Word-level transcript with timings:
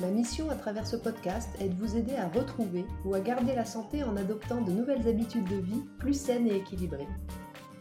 Ma 0.00 0.10
mission 0.12 0.48
à 0.48 0.54
travers 0.54 0.86
ce 0.86 0.94
podcast 0.94 1.48
est 1.60 1.70
de 1.70 1.74
vous 1.74 1.96
aider 1.96 2.14
à 2.14 2.28
retrouver 2.28 2.84
ou 3.04 3.14
à 3.14 3.20
garder 3.20 3.56
la 3.56 3.64
santé 3.64 4.04
en 4.04 4.16
adoptant 4.16 4.60
de 4.60 4.70
nouvelles 4.70 5.08
habitudes 5.08 5.48
de 5.48 5.56
vie 5.56 5.82
plus 5.98 6.14
saines 6.14 6.46
et 6.46 6.54
équilibrées. 6.54 7.08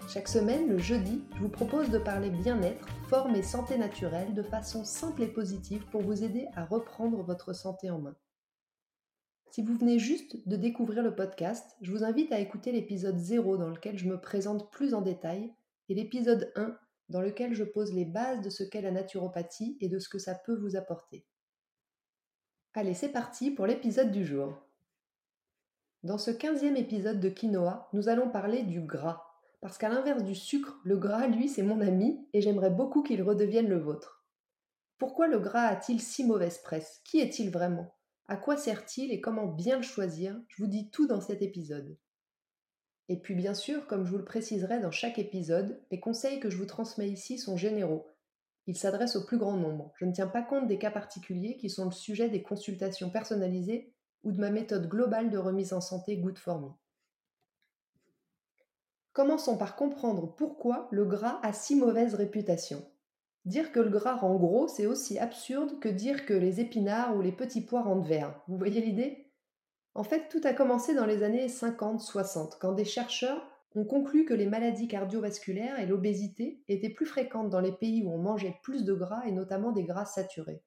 Chaque 0.10 0.28
semaine, 0.28 0.68
le 0.68 0.80
jeudi, 0.80 1.22
je 1.36 1.42
vous 1.42 1.50
propose 1.50 1.92
de 1.92 2.00
parler 2.00 2.32
bien-être, 2.32 2.88
forme 3.08 3.36
et 3.36 3.44
santé 3.44 3.78
naturelle 3.78 4.34
de 4.34 4.42
façon 4.42 4.84
simple 4.84 5.22
et 5.22 5.28
positive 5.28 5.86
pour 5.92 6.02
vous 6.02 6.24
aider 6.24 6.48
à 6.56 6.66
reprendre 6.66 7.22
votre 7.22 7.54
santé 7.54 7.92
en 7.92 8.00
main. 8.00 8.16
Si 9.52 9.62
vous 9.62 9.78
venez 9.78 10.00
juste 10.00 10.48
de 10.48 10.56
découvrir 10.56 11.04
le 11.04 11.14
podcast, 11.14 11.78
je 11.84 11.92
vous 11.92 12.04
invite 12.04 12.32
à 12.32 12.40
écouter 12.40 12.72
l'épisode 12.72 13.20
0 13.20 13.58
dans 13.58 13.70
lequel 13.70 13.96
je 13.96 14.10
me 14.10 14.20
présente 14.20 14.72
plus 14.72 14.96
en 14.96 15.02
détail 15.02 15.54
et 15.88 15.94
l'épisode 15.94 16.52
1 16.56 16.76
dans 17.10 17.22
lequel 17.22 17.54
je 17.54 17.64
pose 17.64 17.94
les 17.94 18.06
bases 18.06 18.42
de 18.42 18.50
ce 18.50 18.64
qu'est 18.64 18.82
la 18.82 18.92
naturopathie 18.92 19.78
et 19.82 19.88
de 19.88 20.00
ce 20.00 20.10
que 20.10 20.18
ça 20.18 20.34
peut 20.34 20.56
vous 20.56 20.76
apporter. 20.76 21.24
Allez, 22.80 22.94
c'est 22.94 23.10
parti 23.10 23.50
pour 23.50 23.66
l'épisode 23.66 24.12
du 24.12 24.24
jour. 24.24 24.56
Dans 26.04 26.20
ce 26.20 26.30
quinzième 26.30 26.78
épisode 26.78 27.20
de 27.20 27.28
Quinoa, 27.28 27.90
nous 27.92 28.08
allons 28.08 28.30
parler 28.30 28.62
du 28.62 28.82
gras. 28.82 29.24
Parce 29.62 29.80
qu'à 29.80 29.90
l'inverse 29.90 30.22
du 30.22 30.36
sucre, 30.36 30.80
le 30.84 30.96
gras, 30.96 31.26
lui, 31.26 31.50
c'est 31.50 31.64
mon 31.64 31.82
ami 31.82 32.24
et 32.34 32.42
j'aimerais 32.42 32.70
beaucoup 32.70 33.02
qu'il 33.02 33.24
redevienne 33.24 33.68
le 33.68 33.80
vôtre. 33.80 34.24
Pourquoi 35.00 35.28
le 35.28 35.40
gras 35.40 35.66
a-t-il 35.66 36.00
si 36.00 36.24
mauvaise 36.24 36.60
presse? 36.60 37.02
Qui 37.04 37.20
est-il 37.20 37.50
vraiment? 37.50 37.96
À 38.28 38.38
quoi 38.38 38.58
sert-il 38.58 39.12
et 39.12 39.22
comment 39.22 39.48
bien 39.48 39.78
le 39.78 39.82
choisir? 39.82 40.40
Je 40.48 40.62
vous 40.62 40.70
dis 40.70 40.92
tout 40.92 41.08
dans 41.08 41.20
cet 41.20 41.42
épisode. 41.42 41.98
Et 43.10 43.20
puis 43.20 43.34
bien 43.34 43.56
sûr, 43.56 43.88
comme 43.88 44.06
je 44.06 44.12
vous 44.12 44.20
le 44.20 44.24
préciserai 44.24 44.82
dans 44.82 44.92
chaque 44.92 45.18
épisode, 45.18 45.82
les 45.90 46.00
conseils 46.00 46.40
que 46.40 46.52
je 46.52 46.58
vous 46.58 46.68
transmets 46.68 47.10
ici 47.10 47.40
sont 47.40 47.58
généraux 47.58 48.06
il 48.68 48.78
s'adresse 48.78 49.16
au 49.16 49.26
plus 49.26 49.38
grand 49.38 49.56
nombre. 49.58 49.92
Je 49.96 50.06
ne 50.06 50.12
tiens 50.12 50.28
pas 50.28 50.44
compte 50.44 50.68
des 50.68 50.78
cas 50.78 50.92
particuliers 50.92 51.58
qui 51.58 51.70
sont 51.70 51.86
le 51.86 51.92
sujet 51.92 52.30
des 52.30 52.44
consultations 52.44 53.10
personnalisées 53.10 53.94
ou 54.24 54.32
de 54.32 54.40
ma 54.40 54.52
méthode 54.52 54.90
globale 54.90 55.30
de 55.30 55.38
remise 55.38 55.72
en 55.72 55.82
santé 55.82 56.18
Good 56.18 56.38
for 56.38 56.60
Me. 56.60 56.70
Commençons 59.14 59.58
par 59.58 59.76
comprendre 59.76 60.36
pourquoi 60.36 60.90
le 60.92 61.06
gras 61.06 61.40
a 61.42 61.54
si 61.54 61.76
mauvaise 61.76 62.14
réputation. 62.14 62.86
Dire 63.46 63.72
que 63.72 63.80
le 63.80 63.90
gras 63.90 64.18
rend 64.18 64.36
gros, 64.36 64.68
c'est 64.68 64.86
aussi 64.86 65.18
absurde 65.18 65.80
que 65.80 65.88
dire 65.88 66.26
que 66.26 66.34
les 66.34 66.60
épinards 66.60 67.16
ou 67.16 67.22
les 67.22 67.32
petits 67.32 67.62
pois 67.62 67.82
rendent 67.82 68.06
verts. 68.06 68.40
Vous 68.48 68.58
voyez 68.58 68.82
l'idée? 68.82 69.32
En 69.96 70.04
fait, 70.04 70.28
tout 70.28 70.42
a 70.44 70.54
commencé 70.54 70.94
dans 70.94 71.06
les 71.06 71.24
années 71.24 71.48
50-60, 71.48 72.60
quand 72.60 72.74
des 72.74 72.86
chercheurs 72.86 73.42
on 73.76 73.86
conclut 73.86 74.26
que 74.26 74.34
les 74.34 74.48
maladies 74.48 74.88
cardiovasculaires 74.88 75.80
et 75.80 75.86
l'obésité 75.86 76.64
étaient 76.68 76.90
plus 76.90 77.06
fréquentes 77.06 77.50
dans 77.50 77.60
les 77.60 77.72
pays 77.72 78.04
où 78.04 78.12
on 78.12 78.18
mangeait 78.18 78.58
plus 78.64 78.84
de 78.84 78.94
gras 78.94 79.26
et 79.26 79.32
notamment 79.32 79.72
des 79.72 79.84
gras 79.84 80.06
saturés. 80.06 80.64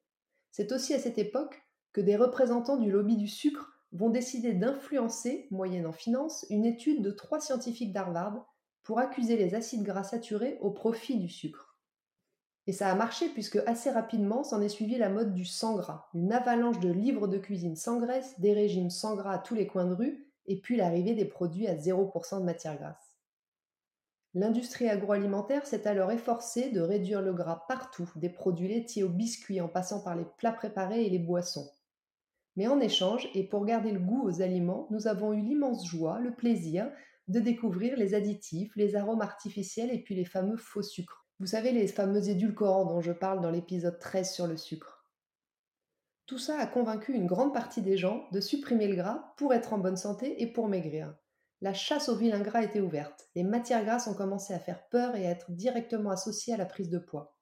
C'est 0.51 0.71
aussi 0.71 0.93
à 0.93 0.99
cette 0.99 1.17
époque 1.17 1.61
que 1.93 2.01
des 2.01 2.15
représentants 2.15 2.77
du 2.77 2.91
lobby 2.91 3.17
du 3.17 3.27
sucre 3.27 3.73
vont 3.91 4.09
décider 4.09 4.53
d'influencer, 4.53 5.47
moyennant 5.51 5.91
finance, 5.91 6.45
une 6.49 6.65
étude 6.65 7.01
de 7.01 7.11
trois 7.11 7.41
scientifiques 7.41 7.91
d'Harvard 7.91 8.45
pour 8.83 8.99
accuser 8.99 9.35
les 9.35 9.55
acides 9.55 9.83
gras 9.83 10.03
saturés 10.03 10.57
au 10.61 10.71
profit 10.71 11.17
du 11.17 11.27
sucre. 11.27 11.77
Et 12.67 12.73
ça 12.73 12.89
a 12.89 12.95
marché 12.95 13.27
puisque 13.29 13.57
assez 13.65 13.89
rapidement 13.89 14.43
s'en 14.43 14.61
est 14.61 14.69
suivi 14.69 14.97
la 14.97 15.09
mode 15.09 15.33
du 15.33 15.45
sans 15.45 15.75
gras, 15.75 16.07
une 16.13 16.31
avalanche 16.31 16.79
de 16.79 16.91
livres 16.91 17.27
de 17.27 17.37
cuisine 17.37 17.75
sans 17.75 17.99
graisse, 17.99 18.39
des 18.39 18.53
régimes 18.53 18.89
sans 18.89 19.15
gras 19.15 19.33
à 19.33 19.39
tous 19.39 19.55
les 19.55 19.67
coins 19.67 19.85
de 19.85 19.93
rue 19.93 20.30
et 20.45 20.59
puis 20.59 20.77
l'arrivée 20.77 21.13
des 21.13 21.25
produits 21.25 21.67
à 21.67 21.75
0% 21.75 22.39
de 22.39 22.45
matière 22.45 22.77
grasse. 22.77 23.17
L'industrie 24.33 24.87
agroalimentaire 24.87 25.65
s'est 25.65 25.87
alors 25.87 26.11
efforcée 26.11 26.69
de 26.69 26.79
réduire 26.79 27.21
le 27.21 27.33
gras 27.33 27.65
partout, 27.67 28.09
des 28.15 28.29
produits 28.29 28.69
laitiers 28.69 29.03
aux 29.03 29.09
biscuits 29.09 29.59
en 29.59 29.67
passant 29.67 30.01
par 30.01 30.15
les 30.15 30.25
plats 30.37 30.53
préparés 30.53 31.05
et 31.05 31.09
les 31.09 31.19
boissons. 31.19 31.69
Mais 32.55 32.67
en 32.67 32.79
échange, 32.79 33.29
et 33.33 33.43
pour 33.43 33.65
garder 33.65 33.91
le 33.91 33.99
goût 33.99 34.25
aux 34.25 34.41
aliments, 34.41 34.87
nous 34.89 35.07
avons 35.07 35.33
eu 35.33 35.41
l'immense 35.41 35.85
joie, 35.85 36.19
le 36.19 36.33
plaisir 36.33 36.89
de 37.27 37.39
découvrir 37.39 37.97
les 37.97 38.13
additifs, 38.13 38.75
les 38.75 38.95
arômes 38.95 39.21
artificiels 39.21 39.91
et 39.91 40.01
puis 40.01 40.15
les 40.15 40.25
fameux 40.25 40.57
faux 40.57 40.81
sucres. 40.81 41.25
Vous 41.39 41.47
savez, 41.47 41.71
les 41.71 41.87
fameux 41.87 42.29
édulcorants 42.29 42.85
dont 42.85 43.01
je 43.01 43.11
parle 43.11 43.41
dans 43.41 43.51
l'épisode 43.51 43.99
13 43.99 44.31
sur 44.31 44.47
le 44.47 44.57
sucre. 44.57 45.00
Tout 46.31 46.37
ça 46.37 46.57
a 46.57 46.65
convaincu 46.65 47.11
une 47.11 47.27
grande 47.27 47.53
partie 47.53 47.81
des 47.81 47.97
gens 47.97 48.25
de 48.31 48.39
supprimer 48.39 48.87
le 48.87 48.95
gras 48.95 49.33
pour 49.35 49.53
être 49.53 49.73
en 49.73 49.77
bonne 49.77 49.97
santé 49.97 50.41
et 50.41 50.47
pour 50.47 50.69
maigrir. 50.69 51.13
La 51.59 51.73
chasse 51.73 52.07
au 52.07 52.15
vilain 52.15 52.39
gras 52.39 52.63
était 52.63 52.79
ouverte. 52.79 53.27
Les 53.35 53.43
matières 53.43 53.83
grasses 53.83 54.07
ont 54.07 54.13
commencé 54.13 54.53
à 54.53 54.59
faire 54.59 54.87
peur 54.87 55.17
et 55.17 55.27
à 55.27 55.31
être 55.31 55.51
directement 55.51 56.09
associées 56.09 56.53
à 56.53 56.57
la 56.57 56.65
prise 56.65 56.89
de 56.89 56.99
poids. 56.99 57.37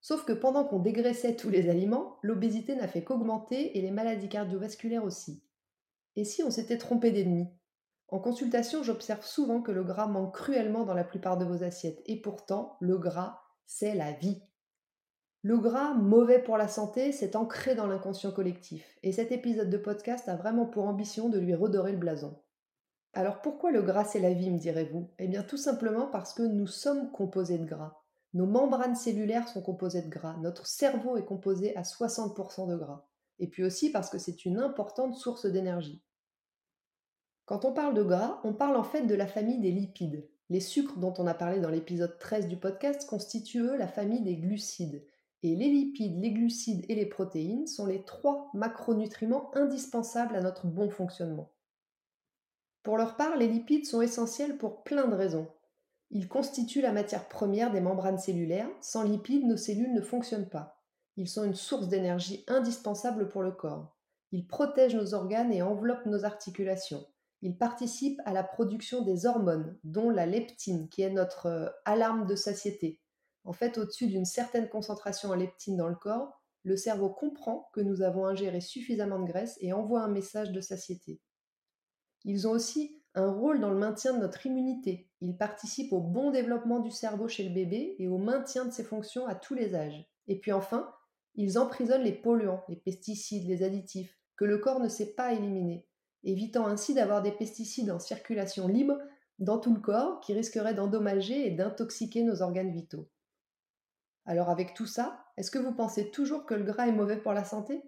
Sauf 0.00 0.24
que 0.24 0.32
pendant 0.32 0.64
qu'on 0.64 0.78
dégraissait 0.78 1.36
tous 1.36 1.50
les 1.50 1.68
aliments, 1.68 2.16
l'obésité 2.22 2.74
n'a 2.76 2.88
fait 2.88 3.04
qu'augmenter 3.04 3.76
et 3.76 3.82
les 3.82 3.90
maladies 3.90 4.30
cardiovasculaires 4.30 5.04
aussi. 5.04 5.44
Et 6.16 6.24
si 6.24 6.42
on 6.42 6.50
s'était 6.50 6.78
trompé 6.78 7.10
d'ennemi 7.10 7.46
En 8.08 8.20
consultation, 8.20 8.82
j'observe 8.82 9.26
souvent 9.26 9.60
que 9.60 9.70
le 9.70 9.84
gras 9.84 10.06
manque 10.06 10.34
cruellement 10.34 10.86
dans 10.86 10.94
la 10.94 11.04
plupart 11.04 11.36
de 11.36 11.44
vos 11.44 11.62
assiettes, 11.62 12.00
et 12.06 12.22
pourtant, 12.22 12.78
le 12.80 12.96
gras, 12.96 13.42
c'est 13.66 13.94
la 13.94 14.12
vie. 14.12 14.40
Le 15.44 15.58
gras, 15.58 15.94
mauvais 15.94 16.38
pour 16.38 16.56
la 16.56 16.68
santé, 16.68 17.10
c'est 17.10 17.34
ancré 17.34 17.74
dans 17.74 17.88
l'inconscient 17.88 18.30
collectif, 18.30 18.96
et 19.02 19.10
cet 19.10 19.32
épisode 19.32 19.70
de 19.70 19.76
podcast 19.76 20.28
a 20.28 20.36
vraiment 20.36 20.66
pour 20.66 20.86
ambition 20.86 21.28
de 21.28 21.40
lui 21.40 21.52
redorer 21.52 21.90
le 21.90 21.98
blason. 21.98 22.40
Alors 23.12 23.42
pourquoi 23.42 23.72
le 23.72 23.82
gras 23.82 24.04
c'est 24.04 24.20
la 24.20 24.34
vie, 24.34 24.52
me 24.52 24.60
direz-vous? 24.60 25.10
Eh 25.18 25.26
bien 25.26 25.42
tout 25.42 25.56
simplement 25.56 26.06
parce 26.06 26.32
que 26.32 26.44
nous 26.44 26.68
sommes 26.68 27.10
composés 27.10 27.58
de 27.58 27.64
gras. 27.64 28.00
Nos 28.34 28.46
membranes 28.46 28.94
cellulaires 28.94 29.48
sont 29.48 29.62
composées 29.62 30.02
de 30.02 30.08
gras, 30.08 30.36
notre 30.40 30.68
cerveau 30.68 31.16
est 31.16 31.24
composé 31.24 31.74
à 31.74 31.82
60% 31.82 32.68
de 32.68 32.76
gras, 32.76 33.04
et 33.40 33.48
puis 33.48 33.64
aussi 33.64 33.90
parce 33.90 34.10
que 34.10 34.18
c'est 34.18 34.44
une 34.44 34.60
importante 34.60 35.16
source 35.16 35.46
d'énergie. 35.46 36.04
Quand 37.46 37.64
on 37.64 37.72
parle 37.72 37.94
de 37.94 38.04
gras, 38.04 38.40
on 38.44 38.54
parle 38.54 38.76
en 38.76 38.84
fait 38.84 39.06
de 39.06 39.14
la 39.16 39.26
famille 39.26 39.60
des 39.60 39.72
lipides. 39.72 40.24
Les 40.50 40.60
sucres 40.60 40.98
dont 40.98 41.14
on 41.18 41.26
a 41.26 41.34
parlé 41.34 41.58
dans 41.58 41.70
l'épisode 41.70 42.16
13 42.20 42.46
du 42.46 42.56
podcast 42.56 43.08
constituent 43.08 43.62
eux 43.62 43.76
la 43.76 43.88
famille 43.88 44.22
des 44.22 44.36
glucides, 44.36 45.04
et 45.42 45.56
les 45.56 45.68
lipides, 45.68 46.20
les 46.20 46.32
glucides 46.32 46.84
et 46.88 46.94
les 46.94 47.06
protéines 47.06 47.66
sont 47.66 47.86
les 47.86 48.04
trois 48.04 48.50
macronutriments 48.54 49.50
indispensables 49.56 50.36
à 50.36 50.40
notre 50.40 50.66
bon 50.66 50.88
fonctionnement. 50.88 51.52
Pour 52.82 52.96
leur 52.96 53.16
part, 53.16 53.36
les 53.36 53.48
lipides 53.48 53.86
sont 53.86 54.02
essentiels 54.02 54.56
pour 54.56 54.82
plein 54.82 55.08
de 55.08 55.14
raisons. 55.14 55.48
Ils 56.10 56.28
constituent 56.28 56.82
la 56.82 56.92
matière 56.92 57.28
première 57.28 57.72
des 57.72 57.80
membranes 57.80 58.18
cellulaires. 58.18 58.68
Sans 58.80 59.02
lipides, 59.02 59.46
nos 59.46 59.56
cellules 59.56 59.94
ne 59.94 60.00
fonctionnent 60.00 60.48
pas. 60.48 60.82
Ils 61.16 61.28
sont 61.28 61.44
une 61.44 61.54
source 61.54 61.88
d'énergie 61.88 62.44
indispensable 62.48 63.28
pour 63.28 63.42
le 63.42 63.52
corps. 63.52 63.96
Ils 64.30 64.46
protègent 64.46 64.96
nos 64.96 65.14
organes 65.14 65.52
et 65.52 65.62
enveloppent 65.62 66.06
nos 66.06 66.24
articulations. 66.24 67.04
Ils 67.42 67.58
participent 67.58 68.20
à 68.24 68.32
la 68.32 68.44
production 68.44 69.02
des 69.02 69.26
hormones, 69.26 69.76
dont 69.84 70.10
la 70.10 70.26
leptine, 70.26 70.88
qui 70.88 71.02
est 71.02 71.10
notre 71.10 71.46
euh, 71.46 71.68
alarme 71.84 72.24
de 72.26 72.36
satiété, 72.36 73.01
en 73.44 73.52
fait, 73.52 73.78
au-dessus 73.78 74.06
d'une 74.06 74.24
certaine 74.24 74.68
concentration 74.68 75.30
en 75.30 75.34
leptine 75.34 75.76
dans 75.76 75.88
le 75.88 75.96
corps, 75.96 76.40
le 76.64 76.76
cerveau 76.76 77.10
comprend 77.10 77.68
que 77.72 77.80
nous 77.80 78.02
avons 78.02 78.26
ingéré 78.26 78.60
suffisamment 78.60 79.18
de 79.18 79.26
graisse 79.26 79.58
et 79.60 79.72
envoie 79.72 80.02
un 80.02 80.08
message 80.08 80.52
de 80.52 80.60
satiété. 80.60 81.20
Ils 82.24 82.46
ont 82.46 82.52
aussi 82.52 83.02
un 83.14 83.30
rôle 83.30 83.60
dans 83.60 83.70
le 83.70 83.78
maintien 83.78 84.14
de 84.14 84.20
notre 84.20 84.46
immunité. 84.46 85.10
Ils 85.20 85.36
participent 85.36 85.92
au 85.92 86.00
bon 86.00 86.30
développement 86.30 86.80
du 86.80 86.90
cerveau 86.90 87.28
chez 87.28 87.42
le 87.42 87.52
bébé 87.52 87.96
et 87.98 88.08
au 88.08 88.18
maintien 88.18 88.64
de 88.64 88.70
ses 88.70 88.84
fonctions 88.84 89.26
à 89.26 89.34
tous 89.34 89.54
les 89.54 89.74
âges. 89.74 90.08
Et 90.28 90.38
puis 90.38 90.52
enfin, 90.52 90.90
ils 91.34 91.58
emprisonnent 91.58 92.04
les 92.04 92.12
polluants, 92.12 92.62
les 92.68 92.76
pesticides, 92.76 93.48
les 93.48 93.62
additifs, 93.62 94.16
que 94.36 94.44
le 94.44 94.58
corps 94.58 94.80
ne 94.80 94.88
sait 94.88 95.14
pas 95.14 95.32
éliminer, 95.32 95.86
évitant 96.22 96.66
ainsi 96.66 96.94
d'avoir 96.94 97.22
des 97.22 97.32
pesticides 97.32 97.90
en 97.90 97.98
circulation 97.98 98.68
libre 98.68 98.98
dans 99.38 99.58
tout 99.58 99.74
le 99.74 99.80
corps 99.80 100.20
qui 100.20 100.32
risqueraient 100.32 100.74
d'endommager 100.74 101.46
et 101.46 101.50
d'intoxiquer 101.50 102.22
nos 102.22 102.42
organes 102.42 102.72
vitaux. 102.72 103.08
Alors 104.24 104.50
avec 104.50 104.74
tout 104.74 104.86
ça, 104.86 105.24
est-ce 105.36 105.50
que 105.50 105.58
vous 105.58 105.74
pensez 105.74 106.10
toujours 106.10 106.46
que 106.46 106.54
le 106.54 106.64
gras 106.64 106.86
est 106.86 106.92
mauvais 106.92 107.16
pour 107.16 107.32
la 107.32 107.44
santé? 107.44 107.82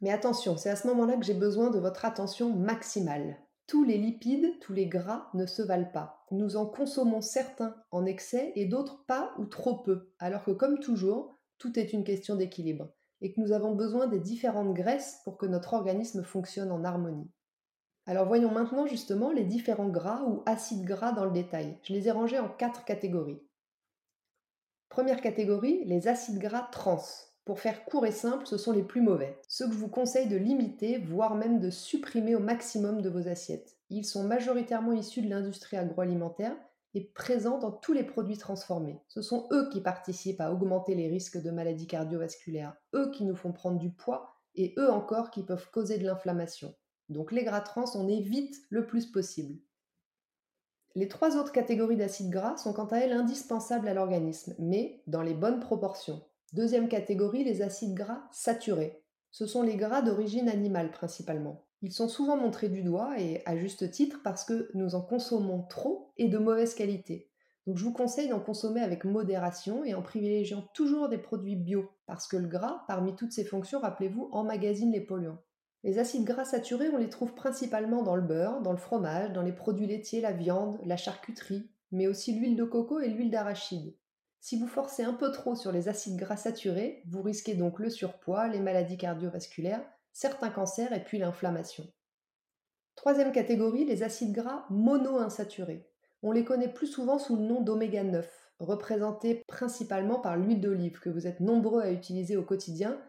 Mais 0.00 0.10
attention, 0.10 0.56
c'est 0.56 0.70
à 0.70 0.76
ce 0.76 0.86
moment-là 0.88 1.16
que 1.16 1.24
j'ai 1.24 1.34
besoin 1.34 1.70
de 1.70 1.78
votre 1.78 2.04
attention 2.04 2.52
maximale. 2.54 3.38
Tous 3.68 3.84
les 3.84 3.96
lipides, 3.96 4.58
tous 4.60 4.72
les 4.72 4.86
gras 4.86 5.28
ne 5.32 5.46
se 5.46 5.62
valent 5.62 5.90
pas. 5.92 6.26
Nous 6.32 6.56
en 6.56 6.66
consommons 6.66 7.20
certains 7.20 7.76
en 7.90 8.04
excès 8.04 8.52
et 8.56 8.66
d'autres 8.66 9.04
pas 9.06 9.32
ou 9.38 9.46
trop 9.46 9.78
peu, 9.82 10.12
alors 10.18 10.44
que 10.44 10.50
comme 10.50 10.80
toujours, 10.80 11.38
tout 11.58 11.78
est 11.78 11.92
une 11.92 12.04
question 12.04 12.34
d'équilibre 12.34 12.92
et 13.20 13.32
que 13.32 13.40
nous 13.40 13.52
avons 13.52 13.74
besoin 13.74 14.08
des 14.08 14.18
différentes 14.18 14.74
graisses 14.74 15.20
pour 15.24 15.38
que 15.38 15.46
notre 15.46 15.74
organisme 15.74 16.24
fonctionne 16.24 16.72
en 16.72 16.82
harmonie. 16.82 17.30
Alors 18.04 18.26
voyons 18.26 18.50
maintenant 18.50 18.86
justement 18.86 19.30
les 19.30 19.44
différents 19.44 19.88
gras 19.88 20.24
ou 20.24 20.42
acides 20.44 20.84
gras 20.84 21.12
dans 21.12 21.24
le 21.24 21.30
détail. 21.30 21.78
Je 21.84 21.92
les 21.92 22.08
ai 22.08 22.10
rangés 22.10 22.40
en 22.40 22.48
quatre 22.48 22.84
catégories. 22.84 23.40
Première 24.92 25.22
catégorie, 25.22 25.82
les 25.86 26.06
acides 26.06 26.38
gras 26.38 26.68
trans. 26.70 27.02
Pour 27.46 27.60
faire 27.60 27.86
court 27.86 28.04
et 28.04 28.12
simple, 28.12 28.46
ce 28.46 28.58
sont 28.58 28.72
les 28.72 28.82
plus 28.82 29.00
mauvais. 29.00 29.40
Ceux 29.48 29.66
que 29.66 29.72
je 29.72 29.78
vous 29.78 29.88
conseille 29.88 30.28
de 30.28 30.36
limiter, 30.36 30.98
voire 30.98 31.34
même 31.34 31.60
de 31.60 31.70
supprimer 31.70 32.34
au 32.34 32.40
maximum 32.40 33.00
de 33.00 33.08
vos 33.08 33.26
assiettes. 33.26 33.78
Ils 33.88 34.04
sont 34.04 34.22
majoritairement 34.22 34.92
issus 34.92 35.22
de 35.22 35.30
l'industrie 35.30 35.78
agroalimentaire 35.78 36.54
et 36.92 37.10
présents 37.14 37.56
dans 37.56 37.72
tous 37.72 37.94
les 37.94 38.04
produits 38.04 38.36
transformés. 38.36 39.00
Ce 39.08 39.22
sont 39.22 39.48
eux 39.50 39.70
qui 39.72 39.80
participent 39.80 40.42
à 40.42 40.52
augmenter 40.52 40.94
les 40.94 41.08
risques 41.08 41.40
de 41.40 41.50
maladies 41.50 41.86
cardiovasculaires, 41.86 42.76
eux 42.94 43.10
qui 43.12 43.24
nous 43.24 43.34
font 43.34 43.52
prendre 43.52 43.78
du 43.78 43.88
poids 43.88 44.42
et 44.56 44.74
eux 44.78 44.90
encore 44.90 45.30
qui 45.30 45.42
peuvent 45.42 45.70
causer 45.70 45.96
de 45.96 46.04
l'inflammation. 46.04 46.74
Donc 47.08 47.32
les 47.32 47.44
gras 47.44 47.62
trans, 47.62 47.86
on 47.94 48.08
évite 48.08 48.56
le 48.68 48.86
plus 48.86 49.06
possible. 49.06 49.58
Les 50.94 51.08
trois 51.08 51.38
autres 51.38 51.52
catégories 51.52 51.96
d'acides 51.96 52.30
gras 52.30 52.58
sont 52.58 52.74
quant 52.74 52.86
à 52.86 52.98
elles 52.98 53.12
indispensables 53.12 53.88
à 53.88 53.94
l'organisme, 53.94 54.54
mais 54.58 55.00
dans 55.06 55.22
les 55.22 55.32
bonnes 55.32 55.60
proportions. 55.60 56.20
Deuxième 56.52 56.88
catégorie, 56.88 57.44
les 57.44 57.62
acides 57.62 57.94
gras 57.94 58.24
saturés. 58.30 59.02
Ce 59.30 59.46
sont 59.46 59.62
les 59.62 59.76
gras 59.76 60.02
d'origine 60.02 60.50
animale 60.50 60.90
principalement. 60.90 61.64
Ils 61.80 61.92
sont 61.92 62.08
souvent 62.08 62.36
montrés 62.36 62.68
du 62.68 62.82
doigt 62.82 63.18
et 63.18 63.42
à 63.46 63.56
juste 63.56 63.90
titre 63.90 64.20
parce 64.22 64.44
que 64.44 64.68
nous 64.74 64.94
en 64.94 65.00
consommons 65.00 65.62
trop 65.62 66.12
et 66.18 66.28
de 66.28 66.36
mauvaise 66.36 66.74
qualité. 66.74 67.30
Donc 67.66 67.78
je 67.78 67.84
vous 67.84 67.94
conseille 67.94 68.28
d'en 68.28 68.40
consommer 68.40 68.82
avec 68.82 69.04
modération 69.04 69.84
et 69.84 69.94
en 69.94 70.02
privilégiant 70.02 70.68
toujours 70.74 71.08
des 71.08 71.16
produits 71.16 71.56
bio 71.56 71.88
parce 72.06 72.28
que 72.28 72.36
le 72.36 72.48
gras, 72.48 72.84
parmi 72.86 73.16
toutes 73.16 73.32
ses 73.32 73.44
fonctions, 73.44 73.80
rappelez-vous, 73.80 74.28
emmagasine 74.32 74.92
les 74.92 75.00
polluants. 75.00 75.38
Les 75.84 75.98
acides 75.98 76.24
gras 76.24 76.44
saturés, 76.44 76.90
on 76.90 76.98
les 76.98 77.08
trouve 77.08 77.34
principalement 77.34 78.02
dans 78.02 78.14
le 78.14 78.22
beurre, 78.22 78.60
dans 78.62 78.70
le 78.70 78.78
fromage, 78.78 79.32
dans 79.32 79.42
les 79.42 79.52
produits 79.52 79.88
laitiers, 79.88 80.20
la 80.20 80.32
viande, 80.32 80.78
la 80.84 80.96
charcuterie, 80.96 81.68
mais 81.90 82.06
aussi 82.06 82.32
l'huile 82.32 82.56
de 82.56 82.64
coco 82.64 83.00
et 83.00 83.08
l'huile 83.08 83.30
d'arachide. 83.30 83.96
Si 84.38 84.58
vous 84.58 84.68
forcez 84.68 85.02
un 85.02 85.12
peu 85.12 85.30
trop 85.32 85.54
sur 85.54 85.72
les 85.72 85.88
acides 85.88 86.16
gras 86.16 86.36
saturés, 86.36 87.02
vous 87.06 87.22
risquez 87.22 87.54
donc 87.54 87.78
le 87.80 87.90
surpoids, 87.90 88.48
les 88.48 88.60
maladies 88.60 88.96
cardiovasculaires, 88.96 89.84
certains 90.12 90.50
cancers 90.50 90.92
et 90.92 91.02
puis 91.02 91.18
l'inflammation. 91.18 91.86
Troisième 92.94 93.32
catégorie, 93.32 93.84
les 93.84 94.02
acides 94.02 94.32
gras 94.32 94.66
monoinsaturés. 94.70 95.88
On 96.22 96.30
les 96.30 96.44
connaît 96.44 96.72
plus 96.72 96.86
souvent 96.86 97.18
sous 97.18 97.36
le 97.36 97.42
nom 97.42 97.60
d'oméga 97.60 98.04
9, 98.04 98.52
représentés 98.60 99.42
principalement 99.48 100.20
par 100.20 100.36
l'huile 100.36 100.60
d'olive 100.60 101.00
que 101.00 101.10
vous 101.10 101.26
êtes 101.26 101.40
nombreux 101.40 101.82
à 101.82 101.90
utiliser 101.90 102.36
au 102.36 102.42
quotidien, 102.42 103.00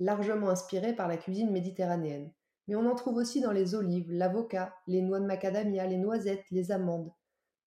largement 0.00 0.48
inspirée 0.48 0.94
par 0.94 1.06
la 1.06 1.16
cuisine 1.16 1.52
méditerranéenne. 1.52 2.32
Mais 2.66 2.74
on 2.74 2.90
en 2.90 2.94
trouve 2.94 3.16
aussi 3.16 3.40
dans 3.40 3.52
les 3.52 3.74
olives, 3.74 4.12
l'avocat, 4.12 4.74
les 4.86 5.02
noix 5.02 5.20
de 5.20 5.26
macadamia, 5.26 5.86
les 5.86 5.98
noisettes, 5.98 6.44
les 6.50 6.72
amandes. 6.72 7.12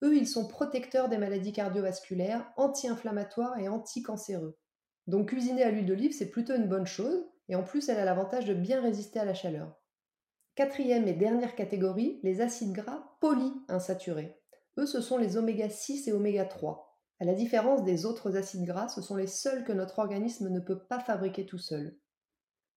Eux, 0.03 0.17
ils 0.17 0.27
sont 0.27 0.47
protecteurs 0.47 1.07
des 1.07 1.17
maladies 1.17 1.53
cardiovasculaires, 1.53 2.51
anti-inflammatoires 2.57 3.57
et 3.57 3.69
anti-cancéreux. 3.69 4.57
Donc 5.07 5.29
cuisiner 5.29 5.63
à 5.63 5.71
l'huile 5.71 5.85
d'olive, 5.85 6.13
c'est 6.13 6.29
plutôt 6.29 6.55
une 6.55 6.67
bonne 6.67 6.87
chose, 6.87 7.25
et 7.49 7.55
en 7.55 7.63
plus, 7.63 7.87
elle 7.87 7.99
a 7.99 8.05
l'avantage 8.05 8.45
de 8.45 8.53
bien 8.53 8.81
résister 8.81 9.19
à 9.19 9.25
la 9.25 9.33
chaleur. 9.33 9.79
Quatrième 10.55 11.07
et 11.07 11.13
dernière 11.13 11.55
catégorie, 11.55 12.19
les 12.23 12.41
acides 12.41 12.73
gras 12.73 13.15
polyinsaturés. 13.19 14.39
Eux, 14.77 14.85
ce 14.85 15.01
sont 15.01 15.17
les 15.17 15.37
oméga 15.37 15.69
6 15.69 16.07
et 16.07 16.13
oméga 16.13 16.45
3. 16.45 16.99
À 17.19 17.25
la 17.25 17.33
différence 17.33 17.83
des 17.83 18.05
autres 18.05 18.37
acides 18.37 18.65
gras, 18.65 18.87
ce 18.89 19.01
sont 19.01 19.15
les 19.15 19.27
seuls 19.27 19.63
que 19.63 19.71
notre 19.71 19.99
organisme 19.99 20.49
ne 20.49 20.59
peut 20.59 20.79
pas 20.79 20.99
fabriquer 20.99 21.45
tout 21.45 21.57
seul. 21.57 21.97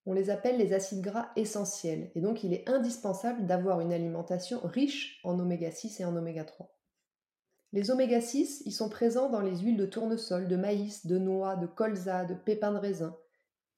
On 0.08 0.12
les 0.12 0.30
appelle 0.30 0.56
les 0.56 0.72
acides 0.72 1.00
gras 1.00 1.30
essentiels, 1.34 2.12
et 2.14 2.20
donc 2.20 2.44
il 2.44 2.54
est 2.54 2.68
indispensable 2.68 3.44
d'avoir 3.44 3.80
une 3.80 3.92
alimentation 3.92 4.60
riche 4.62 5.20
en 5.24 5.36
oméga 5.38 5.72
6 5.72 6.00
et 6.00 6.04
en 6.04 6.16
oméga 6.16 6.44
3. 6.44 6.72
Les 7.72 7.90
oméga 7.90 8.20
6, 8.20 8.62
ils 8.64 8.72
sont 8.72 8.88
présents 8.88 9.28
dans 9.28 9.40
les 9.40 9.58
huiles 9.58 9.76
de 9.76 9.84
tournesol, 9.84 10.46
de 10.46 10.56
maïs, 10.56 11.06
de 11.06 11.18
noix, 11.18 11.56
de 11.56 11.66
colza, 11.66 12.24
de 12.24 12.34
pépins 12.34 12.72
de 12.72 12.78
raisin, 12.78 13.16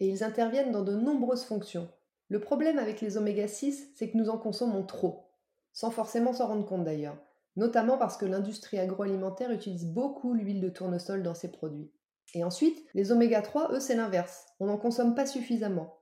et 0.01 0.09
ils 0.09 0.23
interviennent 0.23 0.71
dans 0.71 0.83
de 0.83 0.95
nombreuses 0.95 1.45
fonctions. 1.45 1.89
Le 2.29 2.41
problème 2.41 2.79
avec 2.79 3.01
les 3.01 3.17
oméga 3.17 3.49
6, 3.49 3.93
c'est 3.97 4.11
que 4.11 4.19
nous 4.19 4.29
en 4.29 4.37
consommons 4.37 4.85
trop, 4.85 5.33
sans 5.73 5.91
forcément 5.91 6.35
s'en 6.35 6.49
rendre 6.49 6.67
compte 6.67 6.85
d'ailleurs, 6.85 7.17
notamment 7.57 7.97
parce 7.97 8.19
que 8.19 8.27
l'industrie 8.27 8.79
agroalimentaire 8.79 9.51
utilise 9.51 9.87
beaucoup 9.87 10.35
l'huile 10.35 10.61
de 10.61 10.69
tournesol 10.69 11.23
dans 11.23 11.35
ses 11.35 11.51
produits. 11.51 11.91
Et 12.35 12.45
ensuite, 12.45 12.85
les 12.93 13.13
oméga 13.13 13.41
3, 13.41 13.73
eux, 13.73 13.81
c'est 13.81 13.97
l'inverse, 13.97 14.45
on 14.61 14.67
n'en 14.67 14.77
consomme 14.77 15.15
pas 15.15 15.25
suffisamment. 15.25 15.98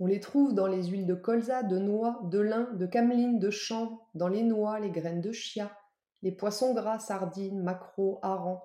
On 0.00 0.06
les 0.06 0.20
trouve 0.20 0.54
dans 0.54 0.66
les 0.66 0.84
huiles 0.84 1.06
de 1.06 1.14
colza, 1.14 1.62
de 1.62 1.78
noix, 1.78 2.20
de 2.24 2.38
lin, 2.38 2.70
de 2.74 2.86
cameline, 2.86 3.38
de 3.38 3.50
chanvre, 3.50 4.08
dans 4.14 4.28
les 4.28 4.42
noix, 4.42 4.78
les 4.78 4.90
graines 4.90 5.20
de 5.20 5.32
chia, 5.32 5.76
les 6.22 6.32
poissons 6.32 6.72
gras, 6.72 6.98
sardines, 6.98 7.62
maquereaux, 7.62 8.18
harengs. 8.22 8.62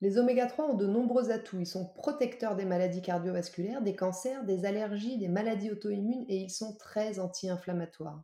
Les 0.00 0.18
oméga 0.18 0.46
3 0.46 0.70
ont 0.70 0.74
de 0.74 0.86
nombreux 0.86 1.30
atouts. 1.30 1.60
Ils 1.60 1.66
sont 1.66 1.86
protecteurs 1.86 2.56
des 2.56 2.64
maladies 2.64 3.02
cardiovasculaires, 3.02 3.82
des 3.82 3.94
cancers, 3.94 4.44
des 4.44 4.64
allergies, 4.64 5.16
des 5.16 5.28
maladies 5.28 5.70
auto-immunes 5.70 6.24
et 6.28 6.38
ils 6.38 6.50
sont 6.50 6.76
très 6.76 7.20
anti-inflammatoires. 7.20 8.20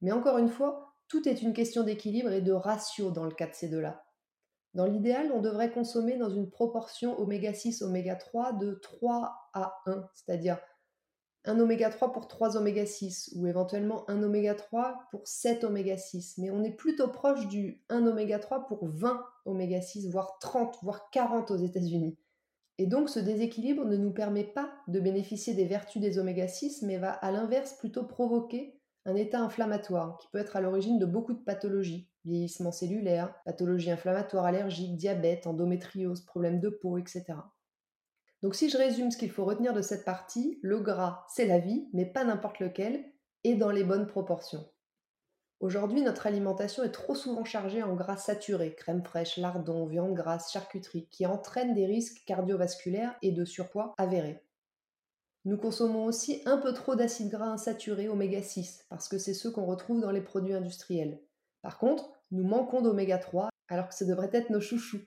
Mais 0.00 0.12
encore 0.12 0.38
une 0.38 0.48
fois, 0.48 0.94
tout 1.08 1.28
est 1.28 1.42
une 1.42 1.52
question 1.52 1.82
d'équilibre 1.82 2.32
et 2.32 2.40
de 2.40 2.52
ratio 2.52 3.10
dans 3.10 3.24
le 3.24 3.32
cas 3.32 3.46
de 3.46 3.54
ces 3.54 3.68
deux-là. 3.68 4.06
Dans 4.72 4.86
l'idéal, 4.86 5.30
on 5.32 5.40
devrait 5.40 5.72
consommer 5.72 6.16
dans 6.16 6.30
une 6.30 6.48
proportion 6.50 7.18
oméga 7.20 7.52
6 7.52 7.82
oméga 7.82 8.16
3 8.16 8.54
de 8.54 8.74
3 8.74 9.50
à 9.52 9.74
1, 9.86 10.08
c'est-à-dire 10.14 10.58
un 11.46 11.60
oméga 11.60 11.88
3 11.90 12.12
pour 12.12 12.28
3 12.28 12.56
oméga 12.56 12.84
6 12.84 13.34
ou 13.36 13.46
éventuellement 13.46 14.08
un 14.10 14.22
oméga 14.22 14.54
3 14.54 15.08
pour 15.10 15.26
7 15.26 15.64
oméga 15.64 15.96
6. 15.96 16.38
Mais 16.38 16.50
on 16.50 16.62
est 16.64 16.72
plutôt 16.76 17.08
proche 17.08 17.46
du 17.46 17.82
1 17.88 18.06
oméga 18.06 18.38
3 18.38 18.66
pour 18.66 18.86
20 18.88 19.24
oméga 19.44 19.80
6, 19.80 20.10
voire 20.10 20.38
30, 20.40 20.78
voire 20.82 21.08
40 21.10 21.50
aux 21.52 21.56
États-Unis. 21.56 22.18
Et 22.78 22.86
donc 22.86 23.08
ce 23.08 23.20
déséquilibre 23.20 23.84
ne 23.84 23.96
nous 23.96 24.12
permet 24.12 24.44
pas 24.44 24.70
de 24.88 25.00
bénéficier 25.00 25.54
des 25.54 25.64
vertus 25.64 26.02
des 26.02 26.18
oméga 26.18 26.48
6, 26.48 26.82
mais 26.82 26.98
va 26.98 27.12
à 27.12 27.30
l'inverse 27.30 27.72
plutôt 27.74 28.04
provoquer 28.04 28.78
un 29.06 29.14
état 29.14 29.40
inflammatoire 29.40 30.18
qui 30.18 30.28
peut 30.32 30.38
être 30.38 30.56
à 30.56 30.60
l'origine 30.60 30.98
de 30.98 31.06
beaucoup 31.06 31.32
de 31.32 31.42
pathologies, 31.42 32.10
vieillissement 32.24 32.72
cellulaire, 32.72 33.32
pathologies 33.44 33.92
inflammatoires 33.92 34.44
allergiques, 34.44 34.96
diabète, 34.96 35.46
endométriose, 35.46 36.22
problèmes 36.26 36.60
de 36.60 36.68
peau, 36.68 36.98
etc. 36.98 37.24
Donc 38.46 38.54
si 38.54 38.70
je 38.70 38.78
résume 38.78 39.10
ce 39.10 39.18
qu'il 39.18 39.32
faut 39.32 39.44
retenir 39.44 39.72
de 39.72 39.82
cette 39.82 40.04
partie, 40.04 40.60
le 40.62 40.78
gras, 40.78 41.26
c'est 41.28 41.46
la 41.46 41.58
vie, 41.58 41.88
mais 41.92 42.06
pas 42.06 42.22
n'importe 42.22 42.60
lequel, 42.60 43.04
et 43.42 43.56
dans 43.56 43.72
les 43.72 43.82
bonnes 43.82 44.06
proportions. 44.06 44.64
Aujourd'hui, 45.58 46.02
notre 46.02 46.28
alimentation 46.28 46.84
est 46.84 46.92
trop 46.92 47.16
souvent 47.16 47.44
chargée 47.44 47.82
en 47.82 47.96
gras 47.96 48.18
saturés, 48.18 48.76
crème 48.76 49.02
fraîche, 49.02 49.36
lardons, 49.36 49.86
viande 49.86 50.14
grasse, 50.14 50.52
charcuterie, 50.52 51.08
qui 51.08 51.26
entraînent 51.26 51.74
des 51.74 51.86
risques 51.86 52.22
cardiovasculaires 52.24 53.16
et 53.20 53.32
de 53.32 53.44
surpoids 53.44 53.94
avérés. 53.98 54.44
Nous 55.44 55.56
consommons 55.56 56.04
aussi 56.04 56.42
un 56.46 56.58
peu 56.58 56.72
trop 56.72 56.94
d'acides 56.94 57.30
gras 57.30 57.50
insaturés 57.50 58.08
oméga 58.08 58.42
6, 58.42 58.86
parce 58.88 59.08
que 59.08 59.18
c'est 59.18 59.34
ceux 59.34 59.50
qu'on 59.50 59.66
retrouve 59.66 60.00
dans 60.00 60.12
les 60.12 60.22
produits 60.22 60.54
industriels. 60.54 61.20
Par 61.62 61.78
contre, 61.78 62.12
nous 62.30 62.44
manquons 62.44 62.80
d'oméga 62.80 63.18
3, 63.18 63.48
alors 63.66 63.88
que 63.88 63.96
ce 63.96 64.04
devrait 64.04 64.30
être 64.32 64.50
nos 64.50 64.60
chouchous, 64.60 65.02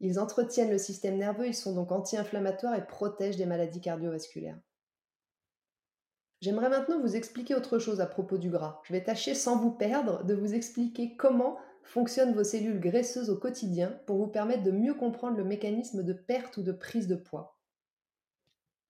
ils 0.00 0.18
entretiennent 0.18 0.70
le 0.70 0.78
système 0.78 1.18
nerveux, 1.18 1.46
ils 1.46 1.54
sont 1.54 1.74
donc 1.74 1.92
anti-inflammatoires 1.92 2.74
et 2.74 2.86
protègent 2.86 3.36
des 3.36 3.46
maladies 3.46 3.80
cardiovasculaires. 3.80 4.58
J'aimerais 6.40 6.70
maintenant 6.70 6.98
vous 7.00 7.16
expliquer 7.16 7.54
autre 7.54 7.78
chose 7.78 8.00
à 8.00 8.06
propos 8.06 8.38
du 8.38 8.48
gras. 8.48 8.80
Je 8.84 8.94
vais 8.94 9.04
tâcher 9.04 9.34
sans 9.34 9.58
vous 9.58 9.70
perdre 9.70 10.24
de 10.24 10.34
vous 10.34 10.54
expliquer 10.54 11.14
comment 11.16 11.58
fonctionnent 11.82 12.32
vos 12.32 12.44
cellules 12.44 12.80
graisseuses 12.80 13.28
au 13.28 13.36
quotidien 13.36 13.98
pour 14.06 14.16
vous 14.16 14.26
permettre 14.26 14.62
de 14.62 14.70
mieux 14.70 14.94
comprendre 14.94 15.36
le 15.36 15.44
mécanisme 15.44 16.02
de 16.02 16.14
perte 16.14 16.56
ou 16.56 16.62
de 16.62 16.72
prise 16.72 17.08
de 17.08 17.16
poids. 17.16 17.58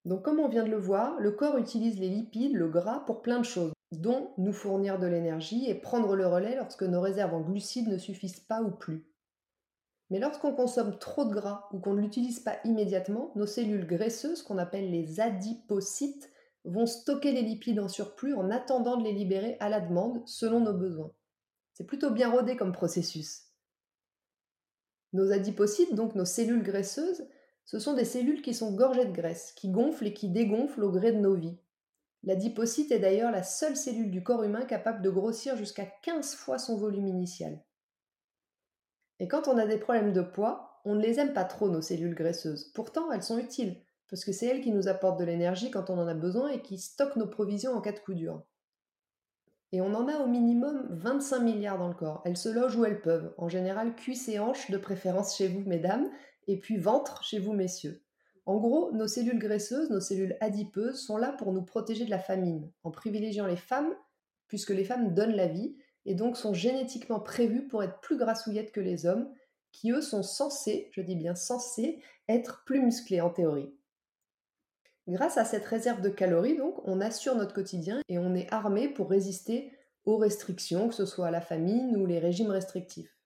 Donc 0.05 0.23
comme 0.25 0.38
on 0.38 0.49
vient 0.49 0.64
de 0.64 0.71
le 0.71 0.79
voir, 0.79 1.19
le 1.19 1.33
corps 1.33 1.59
utilise 1.59 1.99
les 1.99 2.09
lipides, 2.09 2.55
le 2.55 2.69
gras, 2.69 3.00
pour 3.00 3.21
plein 3.21 3.38
de 3.38 3.45
choses, 3.45 3.73
dont 3.93 4.33
nous 4.38 4.52
fournir 4.52 4.99
de 4.99 5.07
l'énergie 5.07 5.69
et 5.69 5.75
prendre 5.75 6.14
le 6.14 6.26
relais 6.26 6.57
lorsque 6.57 6.85
nos 6.85 7.00
réserves 7.00 7.35
en 7.35 7.40
glucides 7.40 7.88
ne 7.88 7.99
suffisent 7.99 8.40
pas 8.40 8.62
ou 8.62 8.71
plus. 8.71 9.05
Mais 10.11 10.19
lorsqu'on 10.19 10.52
consomme 10.52 10.99
trop 10.99 11.25
de 11.25 11.33
gras 11.33 11.69
ou 11.73 11.79
qu'on 11.79 11.95
ne 11.95 12.00
l'utilise 12.00 12.40
pas 12.40 12.59
immédiatement, 12.64 13.33
nos 13.37 13.47
cellules 13.47 13.87
graisseuses, 13.87 14.43
qu'on 14.43 14.59
appelle 14.59 14.90
les 14.90 15.21
adipocytes, 15.21 16.31
vont 16.64 16.87
stocker 16.87 17.33
les 17.33 17.43
lipides 17.43 17.81
en 17.81 17.88
surplus 17.88 18.35
en 18.35 18.50
attendant 18.50 18.97
de 18.97 19.05
les 19.05 19.12
libérer 19.12 19.57
à 19.61 19.69
la 19.69 19.81
demande 19.81 20.23
selon 20.26 20.61
nos 20.61 20.75
besoins. 20.75 21.12
C'est 21.75 21.87
plutôt 21.87 22.11
bien 22.11 22.31
rodé 22.31 22.57
comme 22.57 22.73
processus. 22.73 23.45
Nos 25.12 25.33
adipocytes, 25.33 25.95
donc 25.95 26.14
nos 26.14 26.25
cellules 26.25 26.62
graisseuses, 26.62 27.26
ce 27.64 27.79
sont 27.79 27.95
des 27.95 28.05
cellules 28.05 28.43
qui 28.43 28.52
sont 28.52 28.73
gorgées 28.73 29.07
de 29.07 29.12
graisse, 29.12 29.52
qui 29.52 29.71
gonflent 29.71 30.09
et 30.09 30.12
qui 30.12 30.29
dégonflent 30.29 30.83
au 30.83 30.90
gré 30.90 31.12
de 31.12 31.21
nos 31.21 31.35
vies. 31.35 31.59
L'adipocyte 32.25 32.93
est 32.93 32.99
d'ailleurs 32.99 33.31
la 33.31 33.43
seule 33.43 33.76
cellule 33.76 34.11
du 34.11 34.23
corps 34.23 34.43
humain 34.43 34.64
capable 34.64 35.02
de 35.02 35.09
grossir 35.09 35.57
jusqu'à 35.57 35.87
15 35.87 36.35
fois 36.35 36.59
son 36.59 36.76
volume 36.76 37.07
initial. 37.07 37.59
Et 39.21 39.29
quand 39.29 39.49
on 39.49 39.59
a 39.59 39.67
des 39.67 39.77
problèmes 39.77 40.12
de 40.12 40.23
poids, 40.23 40.81
on 40.85 40.95
ne 40.95 41.03
les 41.03 41.21
aime 41.21 41.35
pas 41.35 41.45
trop, 41.45 41.69
nos 41.69 41.83
cellules 41.83 42.15
graisseuses. 42.15 42.73
Pourtant, 42.75 43.12
elles 43.12 43.23
sont 43.23 43.39
utiles, 43.39 43.77
parce 44.09 44.25
que 44.25 44.33
c'est 44.33 44.47
elles 44.47 44.62
qui 44.62 44.73
nous 44.73 44.89
apportent 44.89 45.21
de 45.21 45.25
l'énergie 45.25 45.71
quand 45.71 45.91
on 45.91 45.99
en 45.99 46.09
a 46.09 46.15
besoin 46.15 46.49
et 46.49 46.62
qui 46.62 46.79
stockent 46.79 47.17
nos 47.17 47.29
provisions 47.29 47.73
en 47.73 47.83
cas 47.83 47.93
de 47.93 47.99
coup 48.00 48.15
dur. 48.15 48.43
Et 49.73 49.81
on 49.81 49.95
en 49.95 50.09
a 50.09 50.19
au 50.19 50.27
minimum 50.27 50.89
25 50.91 51.41
milliards 51.41 51.79
dans 51.79 51.89
le 51.89 51.95
corps. 51.95 52.23
Elles 52.25 52.37
se 52.37 52.49
logent 52.49 52.77
où 52.77 52.85
elles 52.85 53.03
peuvent. 53.03 53.33
En 53.39 53.49
général, 53.49 53.95
cuisses 53.95 54.29
et 54.29 54.41
hanches, 54.41 54.71
de 54.71 54.79
préférence 54.79 55.37
chez 55.37 55.47
vous, 55.47 55.61
mesdames, 55.61 56.11
et 56.49 56.59
puis 56.59 56.79
ventre 56.79 57.23
chez 57.23 57.39
vous, 57.39 57.53
messieurs. 57.53 58.03
En 58.47 58.57
gros, 58.57 58.91
nos 58.93 59.07
cellules 59.07 59.39
graisseuses, 59.39 59.91
nos 59.91 60.00
cellules 60.00 60.37
adipeuses 60.41 61.00
sont 61.00 61.19
là 61.19 61.33
pour 61.33 61.53
nous 61.53 61.62
protéger 61.62 62.05
de 62.05 62.11
la 62.11 62.19
famine, 62.19 62.73
en 62.83 62.91
privilégiant 62.91 63.47
les 63.47 63.57
femmes, 63.57 63.95
puisque 64.49 64.71
les 64.71 64.85
femmes 64.85 65.15
donnent 65.15 65.37
la 65.37 65.47
vie, 65.47 65.77
et 66.07 66.14
donc 66.14 66.37
sont 66.37 66.54
génétiquement 66.54 67.21
prévues 67.21 67.66
pour 67.66 67.83
être 67.83 68.00
plus 68.00 68.16
grassouillettes 68.16 68.73
que 68.73 68.80
les 68.80 69.07
hommes, 69.07 69.30
qui 69.73 69.92
eux 69.92 70.02
sont 70.02 70.23
censés, 70.23 70.88
je 70.92 71.00
dis 71.00 71.16
bien 71.16 71.35
censés, 71.35 72.02
être 72.28 72.64
plus 72.64 72.80
musclés 72.80 73.21
en 73.21 73.30
théorie. 73.30 73.75
Grâce 75.09 75.38
à 75.38 75.45
cette 75.45 75.64
réserve 75.64 76.00
de 76.00 76.09
calories, 76.09 76.57
donc, 76.57 76.80
on 76.87 77.00
assure 77.00 77.35
notre 77.35 77.54
quotidien 77.54 78.00
et 78.09 78.19
on 78.19 78.35
est 78.35 78.52
armé 78.52 78.88
pour 78.88 79.11
résister 79.11 79.73
aux 80.04 80.16
restrictions, 80.16 80.88
que 80.88 80.95
ce 80.95 81.07
soit 81.07 81.30
la 81.30 81.40
famine 81.40 81.97
ou 81.97 82.07
les 82.07 82.19
régimes 82.19 82.50
restrictifs. 82.50 83.16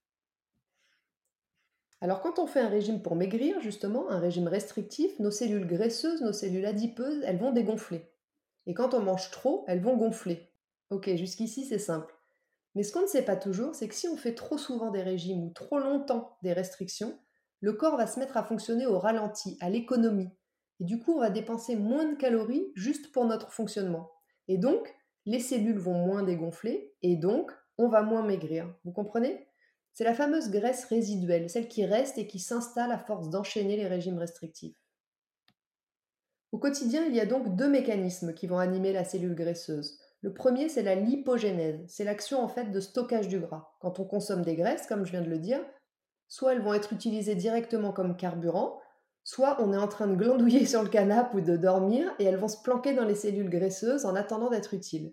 Alors 2.00 2.21
quand 2.21 2.38
on 2.38 2.47
fait 2.47 2.61
un 2.61 2.69
régime 2.69 3.00
pour 3.00 3.16
maigrir, 3.16 3.61
justement, 3.61 4.11
un 4.11 4.19
régime 4.19 4.49
restrictif, 4.49 5.19
nos 5.21 5.31
cellules 5.31 5.66
graisseuses, 5.66 6.21
nos 6.21 6.33
cellules 6.33 6.66
adipeuses, 6.66 7.23
elles 7.25 7.38
vont 7.38 7.52
dégonfler. 7.52 8.11
Et 8.66 8.75
quand 8.75 8.95
on 8.95 9.00
mange 9.00 9.31
trop, 9.31 9.64
elles 9.69 9.81
vont 9.81 9.97
gonfler. 9.97 10.50
Ok, 10.90 11.09
jusqu'ici 11.16 11.64
c'est 11.64 11.78
simple. 11.78 12.13
Mais 12.75 12.83
ce 12.83 12.93
qu'on 12.93 13.02
ne 13.02 13.07
sait 13.07 13.25
pas 13.25 13.37
toujours, 13.37 13.75
c'est 13.75 13.88
que 13.88 13.95
si 13.95 14.09
on 14.09 14.16
fait 14.16 14.35
trop 14.35 14.59
souvent 14.59 14.90
des 14.90 15.02
régimes 15.02 15.45
ou 15.45 15.50
trop 15.50 15.78
longtemps 15.78 16.37
des 16.43 16.52
restrictions, 16.52 17.19
le 17.61 17.73
corps 17.73 17.97
va 17.97 18.07
se 18.07 18.19
mettre 18.19 18.37
à 18.37 18.45
fonctionner 18.45 18.87
au 18.87 18.99
ralenti, 18.99 19.57
à 19.61 19.71
l'économie. 19.71 20.31
Et 20.81 20.85
du 20.85 20.99
coup, 20.99 21.12
on 21.14 21.21
va 21.21 21.31
dépenser 21.31 21.76
moins 21.76 22.04
de 22.04 22.16
calories 22.16 22.73
juste 22.75 23.12
pour 23.12 23.25
notre 23.25 23.52
fonctionnement. 23.52 24.11
Et 24.49 24.59
donc, 24.59 24.95
les 25.25 25.40
cellules 25.40 25.78
vont 25.78 25.95
moins 25.95 26.23
dégonfler, 26.23 26.95
et 27.02 27.16
donc, 27.16 27.52
on 27.78 27.88
va 27.88 28.02
moins 28.02 28.23
maigrir. 28.23 28.75
Vous 28.85 28.93
comprenez? 28.93 29.49
C'est 29.95 30.04
la 30.04 30.14
fameuse 30.14 30.50
graisse 30.50 30.85
résiduelle, 30.87 31.49
celle 31.49 31.69
qui 31.69 31.87
reste 31.87 32.19
et 32.19 32.26
qui 32.26 32.40
s'installe 32.40 32.90
à 32.90 32.99
force 32.99 33.31
d'enchaîner 33.31 33.76
les 33.76 33.87
régimes 33.87 34.19
restrictifs. 34.19 34.76
Au 36.50 36.59
quotidien, 36.59 37.07
il 37.07 37.14
y 37.14 37.21
a 37.21 37.26
donc 37.26 37.57
deux 37.57 37.69
mécanismes 37.69 38.35
qui 38.35 38.47
vont 38.47 38.59
animer 38.59 38.93
la 38.93 39.04
cellule 39.04 39.35
graisseuse. 39.35 39.99
Le 40.25 40.33
premier, 40.33 40.71
c'est 40.71 40.83
la 40.83 40.95
lipogénèse. 40.95 41.85
C'est 41.87 42.02
l'action 42.02 42.43
en 42.43 42.49
fait 42.49 42.71
de 42.71 42.81
stockage 42.81 43.28
du 43.28 43.40
gras. 43.40 43.76
Quand 43.78 44.00
on 44.00 44.07
consomme 44.07 44.40
des 44.40 44.57
graisses, 44.57 44.87
comme 44.87 45.04
je 45.04 45.11
viens 45.11 45.21
de 45.21 45.28
le 45.28 45.38
dire, 45.38 45.61
soit 46.28 46.54
elles 46.54 46.62
vont 46.62 46.73
être 46.73 46.95
utilisées 46.95 47.35
directement 47.35 47.93
comme 47.93 48.16
carburant, 48.16 48.81
soit 49.23 49.62
on 49.62 49.75
est 49.75 49.76
en 49.76 49.87
train 49.87 50.07
de 50.07 50.14
glandouiller 50.16 50.64
sur 50.66 50.83
le 50.83 50.88
canapé 50.88 51.37
ou 51.37 51.40
de 51.43 51.59
dormir 51.59 52.11
et 52.19 52.25
elles 52.25 52.38
vont 52.38 52.49
se 52.49 52.62
planquer 52.62 52.95
dans 52.95 53.04
les 53.04 53.14
cellules 53.14 53.50
graisseuses 53.50 54.07
en 54.07 54.14
attendant 54.14 54.49
d'être 54.49 54.73
utiles. 54.73 55.12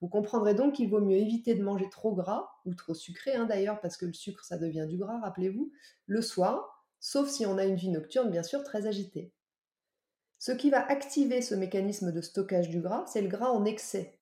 Vous 0.00 0.06
comprendrez 0.06 0.54
donc 0.54 0.74
qu'il 0.74 0.90
vaut 0.90 1.00
mieux 1.00 1.16
éviter 1.16 1.56
de 1.56 1.64
manger 1.64 1.90
trop 1.90 2.14
gras, 2.14 2.48
ou 2.66 2.74
trop 2.76 2.94
sucré 2.94 3.34
hein, 3.34 3.46
d'ailleurs, 3.46 3.80
parce 3.80 3.96
que 3.96 4.06
le 4.06 4.12
sucre 4.12 4.44
ça 4.44 4.58
devient 4.58 4.86
du 4.88 4.96
gras, 4.96 5.18
rappelez-vous, 5.22 5.72
le 6.06 6.22
soir, 6.22 6.86
sauf 7.00 7.28
si 7.28 7.46
on 7.46 7.58
a 7.58 7.64
une 7.64 7.74
vie 7.74 7.90
nocturne 7.90 8.30
bien 8.30 8.44
sûr 8.44 8.62
très 8.62 8.86
agitée. 8.86 9.32
Ce 10.38 10.52
qui 10.52 10.70
va 10.70 10.86
activer 10.86 11.42
ce 11.42 11.56
mécanisme 11.56 12.12
de 12.12 12.20
stockage 12.20 12.68
du 12.68 12.80
gras, 12.80 13.04
c'est 13.08 13.22
le 13.22 13.28
gras 13.28 13.50
en 13.50 13.64
excès, 13.64 14.20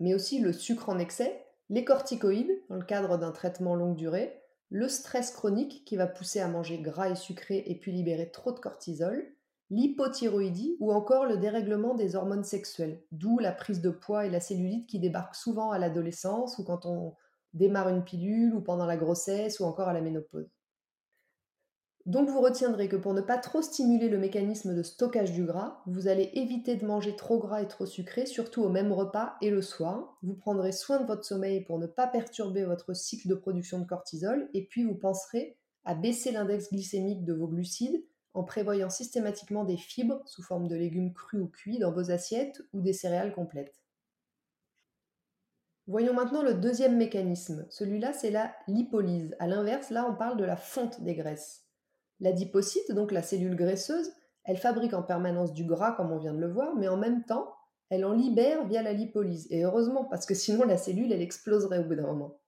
mais 0.00 0.14
aussi 0.14 0.40
le 0.40 0.52
sucre 0.52 0.88
en 0.88 0.98
excès, 0.98 1.44
les 1.70 1.84
corticoïdes 1.84 2.60
dans 2.68 2.76
le 2.76 2.84
cadre 2.84 3.16
d'un 3.18 3.32
traitement 3.32 3.74
longue 3.74 3.96
durée, 3.96 4.40
le 4.70 4.88
stress 4.88 5.30
chronique 5.30 5.84
qui 5.84 5.96
va 5.96 6.06
pousser 6.06 6.40
à 6.40 6.48
manger 6.48 6.78
gras 6.78 7.10
et 7.10 7.14
sucré 7.14 7.62
et 7.66 7.76
puis 7.76 7.92
libérer 7.92 8.30
trop 8.30 8.52
de 8.52 8.58
cortisol, 8.58 9.24
l'hypothyroïdie 9.70 10.76
ou 10.80 10.92
encore 10.92 11.26
le 11.26 11.36
dérèglement 11.36 11.94
des 11.94 12.16
hormones 12.16 12.44
sexuelles, 12.44 13.02
d'où 13.12 13.38
la 13.38 13.52
prise 13.52 13.80
de 13.80 13.90
poids 13.90 14.26
et 14.26 14.30
la 14.30 14.40
cellulite 14.40 14.88
qui 14.88 14.98
débarquent 14.98 15.36
souvent 15.36 15.70
à 15.70 15.78
l'adolescence 15.78 16.58
ou 16.58 16.64
quand 16.64 16.86
on 16.86 17.14
démarre 17.54 17.88
une 17.88 18.04
pilule 18.04 18.54
ou 18.54 18.60
pendant 18.60 18.86
la 18.86 18.96
grossesse 18.96 19.60
ou 19.60 19.64
encore 19.64 19.88
à 19.88 19.92
la 19.92 20.00
ménopause. 20.00 20.50
Donc 22.06 22.28
vous 22.28 22.42
retiendrez 22.42 22.88
que 22.88 22.96
pour 22.96 23.14
ne 23.14 23.22
pas 23.22 23.38
trop 23.38 23.62
stimuler 23.62 24.10
le 24.10 24.18
mécanisme 24.18 24.74
de 24.74 24.82
stockage 24.82 25.32
du 25.32 25.44
gras, 25.44 25.82
vous 25.86 26.06
allez 26.06 26.30
éviter 26.34 26.76
de 26.76 26.84
manger 26.84 27.16
trop 27.16 27.38
gras 27.38 27.62
et 27.62 27.68
trop 27.68 27.86
sucré, 27.86 28.26
surtout 28.26 28.62
au 28.62 28.68
même 28.68 28.92
repas 28.92 29.36
et 29.40 29.48
le 29.48 29.62
soir. 29.62 30.18
Vous 30.22 30.34
prendrez 30.34 30.72
soin 30.72 31.00
de 31.00 31.06
votre 31.06 31.24
sommeil 31.24 31.64
pour 31.64 31.78
ne 31.78 31.86
pas 31.86 32.06
perturber 32.06 32.64
votre 32.64 32.94
cycle 32.94 33.28
de 33.28 33.34
production 33.34 33.78
de 33.78 33.86
cortisol, 33.86 34.50
et 34.52 34.66
puis 34.66 34.84
vous 34.84 34.94
penserez 34.94 35.56
à 35.86 35.94
baisser 35.94 36.30
l'index 36.30 36.70
glycémique 36.70 37.24
de 37.24 37.32
vos 37.32 37.48
glucides 37.48 38.04
en 38.34 38.44
prévoyant 38.44 38.90
systématiquement 38.90 39.64
des 39.64 39.78
fibres 39.78 40.20
sous 40.26 40.42
forme 40.42 40.68
de 40.68 40.76
légumes 40.76 41.14
crus 41.14 41.40
ou 41.40 41.46
cuits 41.46 41.78
dans 41.78 41.92
vos 41.92 42.10
assiettes 42.10 42.60
ou 42.74 42.82
des 42.82 42.92
céréales 42.92 43.32
complètes. 43.32 43.80
Voyons 45.86 46.14
maintenant 46.14 46.42
le 46.42 46.54
deuxième 46.54 46.98
mécanisme. 46.98 47.66
Celui-là, 47.70 48.12
c'est 48.12 48.30
la 48.30 48.54
lipolyse. 48.68 49.34
À 49.38 49.46
l'inverse, 49.46 49.90
là, 49.90 50.06
on 50.10 50.14
parle 50.14 50.36
de 50.36 50.44
la 50.44 50.56
fonte 50.56 51.02
des 51.02 51.14
graisses. 51.14 51.63
L'adipocyte, 52.20 52.92
donc 52.92 53.12
la 53.12 53.22
cellule 53.22 53.56
graisseuse, 53.56 54.12
elle 54.44 54.58
fabrique 54.58 54.94
en 54.94 55.02
permanence 55.02 55.52
du 55.52 55.64
gras, 55.64 55.92
comme 55.92 56.12
on 56.12 56.18
vient 56.18 56.34
de 56.34 56.40
le 56.40 56.52
voir, 56.52 56.76
mais 56.76 56.88
en 56.88 56.96
même 56.96 57.24
temps, 57.24 57.54
elle 57.90 58.04
en 58.04 58.12
libère 58.12 58.66
via 58.66 58.82
la 58.82 58.92
lipolyse. 58.92 59.46
Et 59.50 59.64
heureusement, 59.64 60.04
parce 60.04 60.26
que 60.26 60.34
sinon 60.34 60.64
la 60.64 60.76
cellule, 60.76 61.12
elle 61.12 61.22
exploserait 61.22 61.78
au 61.78 61.84
bout 61.84 61.94
d'un 61.94 62.06
moment. 62.06 62.38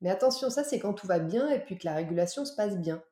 Mais 0.00 0.10
attention, 0.10 0.50
ça 0.50 0.64
c'est 0.64 0.78
quand 0.78 0.94
tout 0.94 1.06
va 1.06 1.18
bien 1.18 1.48
et 1.48 1.60
puis 1.60 1.76
que 1.76 1.86
la 1.86 1.94
régulation 1.94 2.44
se 2.44 2.54
passe 2.54 2.78
bien. 2.78 3.02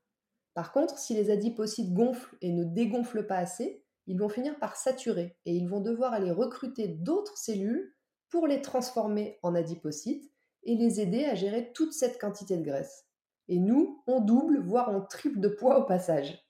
Par 0.54 0.72
contre, 0.72 0.98
si 0.98 1.14
les 1.14 1.30
adipocytes 1.30 1.92
gonflent 1.92 2.36
et 2.40 2.52
ne 2.52 2.64
dégonflent 2.64 3.26
pas 3.26 3.36
assez, 3.36 3.84
ils 4.06 4.18
vont 4.18 4.28
finir 4.28 4.58
par 4.58 4.76
saturer 4.76 5.36
et 5.44 5.54
ils 5.54 5.68
vont 5.68 5.80
devoir 5.80 6.12
aller 6.12 6.30
recruter 6.30 6.88
d'autres 6.88 7.36
cellules 7.36 7.92
pour 8.30 8.46
les 8.46 8.62
transformer 8.62 9.38
en 9.42 9.54
adipocytes 9.54 10.30
et 10.62 10.76
les 10.76 11.00
aider 11.00 11.25
à 11.25 11.34
gérer 11.34 11.72
toute 11.72 11.92
cette 11.92 12.20
quantité 12.20 12.56
de 12.56 12.64
graisse. 12.64 13.06
Et 13.49 13.59
nous, 13.59 14.03
on 14.07 14.21
double, 14.21 14.61
voire 14.61 14.95
on 14.95 15.00
triple 15.00 15.41
de 15.41 15.49
poids 15.49 15.79
au 15.79 15.85
passage. 15.85 16.45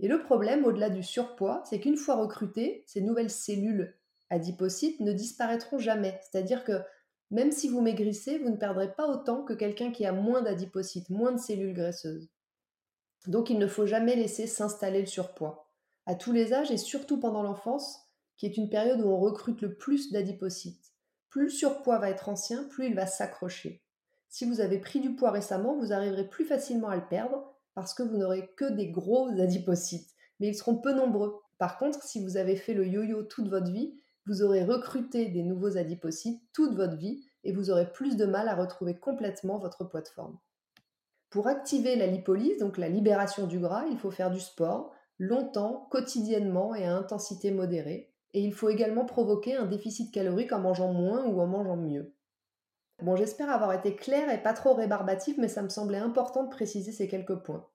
Et 0.00 0.08
le 0.08 0.22
problème, 0.22 0.64
au-delà 0.64 0.90
du 0.90 1.02
surpoids, 1.02 1.62
c'est 1.64 1.80
qu'une 1.80 1.96
fois 1.96 2.16
recrutées, 2.16 2.84
ces 2.86 3.00
nouvelles 3.00 3.30
cellules 3.30 3.94
adipocytes 4.30 5.00
ne 5.00 5.12
disparaîtront 5.12 5.78
jamais. 5.78 6.20
C'est-à-dire 6.22 6.64
que 6.64 6.80
même 7.30 7.52
si 7.52 7.68
vous 7.68 7.80
maigrissez, 7.80 8.38
vous 8.38 8.50
ne 8.50 8.56
perdrez 8.56 8.94
pas 8.94 9.08
autant 9.08 9.42
que 9.42 9.52
quelqu'un 9.52 9.90
qui 9.90 10.06
a 10.06 10.12
moins 10.12 10.42
d'adipocytes, 10.42 11.10
moins 11.10 11.32
de 11.32 11.38
cellules 11.38 11.74
graisseuses. 11.74 12.30
Donc 13.26 13.50
il 13.50 13.58
ne 13.58 13.66
faut 13.66 13.86
jamais 13.86 14.16
laisser 14.16 14.46
s'installer 14.46 15.00
le 15.00 15.06
surpoids. 15.06 15.70
À 16.06 16.14
tous 16.14 16.32
les 16.32 16.54
âges 16.54 16.70
et 16.70 16.78
surtout 16.78 17.18
pendant 17.18 17.42
l'enfance, 17.42 18.00
qui 18.36 18.46
est 18.46 18.56
une 18.56 18.70
période 18.70 19.00
où 19.00 19.08
on 19.08 19.18
recrute 19.18 19.60
le 19.60 19.74
plus 19.74 20.12
d'adipocytes. 20.12 20.94
Plus 21.28 21.44
le 21.44 21.50
surpoids 21.50 21.98
va 21.98 22.08
être 22.08 22.28
ancien, 22.28 22.64
plus 22.64 22.86
il 22.86 22.94
va 22.94 23.06
s'accrocher. 23.06 23.82
Si 24.28 24.44
vous 24.44 24.60
avez 24.60 24.78
pris 24.78 25.00
du 25.00 25.14
poids 25.14 25.30
récemment, 25.30 25.76
vous 25.76 25.92
arriverez 25.92 26.28
plus 26.28 26.44
facilement 26.44 26.88
à 26.88 26.96
le 26.96 27.06
perdre 27.08 27.54
parce 27.74 27.94
que 27.94 28.02
vous 28.02 28.16
n'aurez 28.16 28.50
que 28.56 28.70
des 28.70 28.90
gros 28.90 29.28
adipocytes, 29.28 30.10
mais 30.40 30.48
ils 30.48 30.54
seront 30.54 30.76
peu 30.76 30.92
nombreux. 30.92 31.40
Par 31.58 31.78
contre, 31.78 32.02
si 32.02 32.22
vous 32.22 32.36
avez 32.36 32.56
fait 32.56 32.74
le 32.74 32.86
yo-yo 32.86 33.22
toute 33.22 33.48
votre 33.48 33.70
vie, 33.70 33.98
vous 34.26 34.42
aurez 34.42 34.64
recruté 34.64 35.28
des 35.28 35.42
nouveaux 35.42 35.76
adipocytes 35.76 36.42
toute 36.52 36.74
votre 36.74 36.96
vie 36.96 37.24
et 37.44 37.52
vous 37.52 37.70
aurez 37.70 37.90
plus 37.90 38.16
de 38.16 38.26
mal 38.26 38.48
à 38.48 38.54
retrouver 38.54 38.98
complètement 38.98 39.58
votre 39.58 39.84
poids 39.84 40.02
de 40.02 40.08
forme. 40.08 40.38
Pour 41.30 41.46
activer 41.46 41.96
la 41.96 42.06
lipolyse, 42.06 42.58
donc 42.58 42.78
la 42.78 42.88
libération 42.88 43.46
du 43.46 43.58
gras, 43.58 43.86
il 43.90 43.98
faut 43.98 44.10
faire 44.10 44.30
du 44.30 44.40
sport, 44.40 44.92
longtemps, 45.18 45.86
quotidiennement 45.90 46.74
et 46.74 46.84
à 46.84 46.94
intensité 46.94 47.50
modérée. 47.50 48.12
Et 48.34 48.40
il 48.40 48.52
faut 48.52 48.68
également 48.68 49.04
provoquer 49.04 49.54
un 49.54 49.66
déficit 49.66 50.12
calorique 50.12 50.52
en 50.52 50.60
mangeant 50.60 50.92
moins 50.92 51.24
ou 51.26 51.40
en 51.40 51.46
mangeant 51.46 51.76
mieux. 51.76 52.14
Bon, 53.00 53.14
j'espère 53.14 53.50
avoir 53.50 53.72
été 53.72 53.94
clair 53.94 54.28
et 54.28 54.42
pas 54.42 54.52
trop 54.52 54.74
rébarbatif, 54.74 55.36
mais 55.38 55.48
ça 55.48 55.62
me 55.62 55.68
semblait 55.68 55.98
important 55.98 56.42
de 56.42 56.50
préciser 56.50 56.90
ces 56.90 57.06
quelques 57.06 57.36
points. 57.36 57.66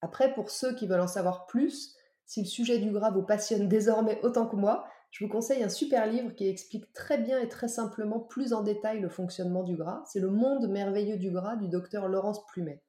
Après, 0.00 0.32
pour 0.32 0.50
ceux 0.50 0.74
qui 0.74 0.86
veulent 0.86 1.00
en 1.00 1.06
savoir 1.06 1.46
plus, 1.46 1.94
si 2.24 2.40
le 2.40 2.46
sujet 2.46 2.78
du 2.78 2.90
gras 2.90 3.10
vous 3.10 3.22
passionne 3.22 3.68
désormais 3.68 4.18
autant 4.22 4.46
que 4.46 4.56
moi, 4.56 4.86
je 5.10 5.24
vous 5.24 5.30
conseille 5.30 5.62
un 5.62 5.68
super 5.68 6.06
livre 6.06 6.34
qui 6.34 6.48
explique 6.48 6.92
très 6.94 7.18
bien 7.18 7.38
et 7.40 7.48
très 7.48 7.68
simplement 7.68 8.20
plus 8.20 8.54
en 8.54 8.62
détail 8.62 9.00
le 9.00 9.08
fonctionnement 9.10 9.64
du 9.64 9.76
gras. 9.76 10.02
C'est 10.06 10.20
Le 10.20 10.30
monde 10.30 10.68
merveilleux 10.68 11.18
du 11.18 11.30
gras 11.30 11.56
du 11.56 11.68
docteur 11.68 12.08
Laurence 12.08 12.46
Plumet. 12.46 12.82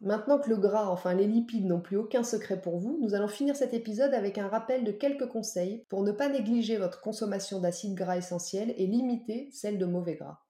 Maintenant 0.00 0.38
que 0.38 0.50
le 0.50 0.56
gras, 0.56 0.88
enfin 0.88 1.14
les 1.14 1.26
lipides 1.26 1.66
n'ont 1.66 1.80
plus 1.80 1.96
aucun 1.96 2.24
secret 2.24 2.60
pour 2.60 2.78
vous, 2.78 2.98
nous 3.00 3.14
allons 3.14 3.28
finir 3.28 3.54
cet 3.54 3.74
épisode 3.74 4.12
avec 4.12 4.38
un 4.38 4.48
rappel 4.48 4.82
de 4.82 4.92
quelques 4.92 5.28
conseils 5.28 5.84
pour 5.88 6.02
ne 6.02 6.12
pas 6.12 6.28
négliger 6.28 6.78
votre 6.78 7.00
consommation 7.00 7.60
d'acides 7.60 7.94
gras 7.94 8.16
essentiels 8.16 8.74
et 8.76 8.86
limiter 8.86 9.48
celle 9.52 9.78
de 9.78 9.86
mauvais 9.86 10.16
gras. 10.16 10.43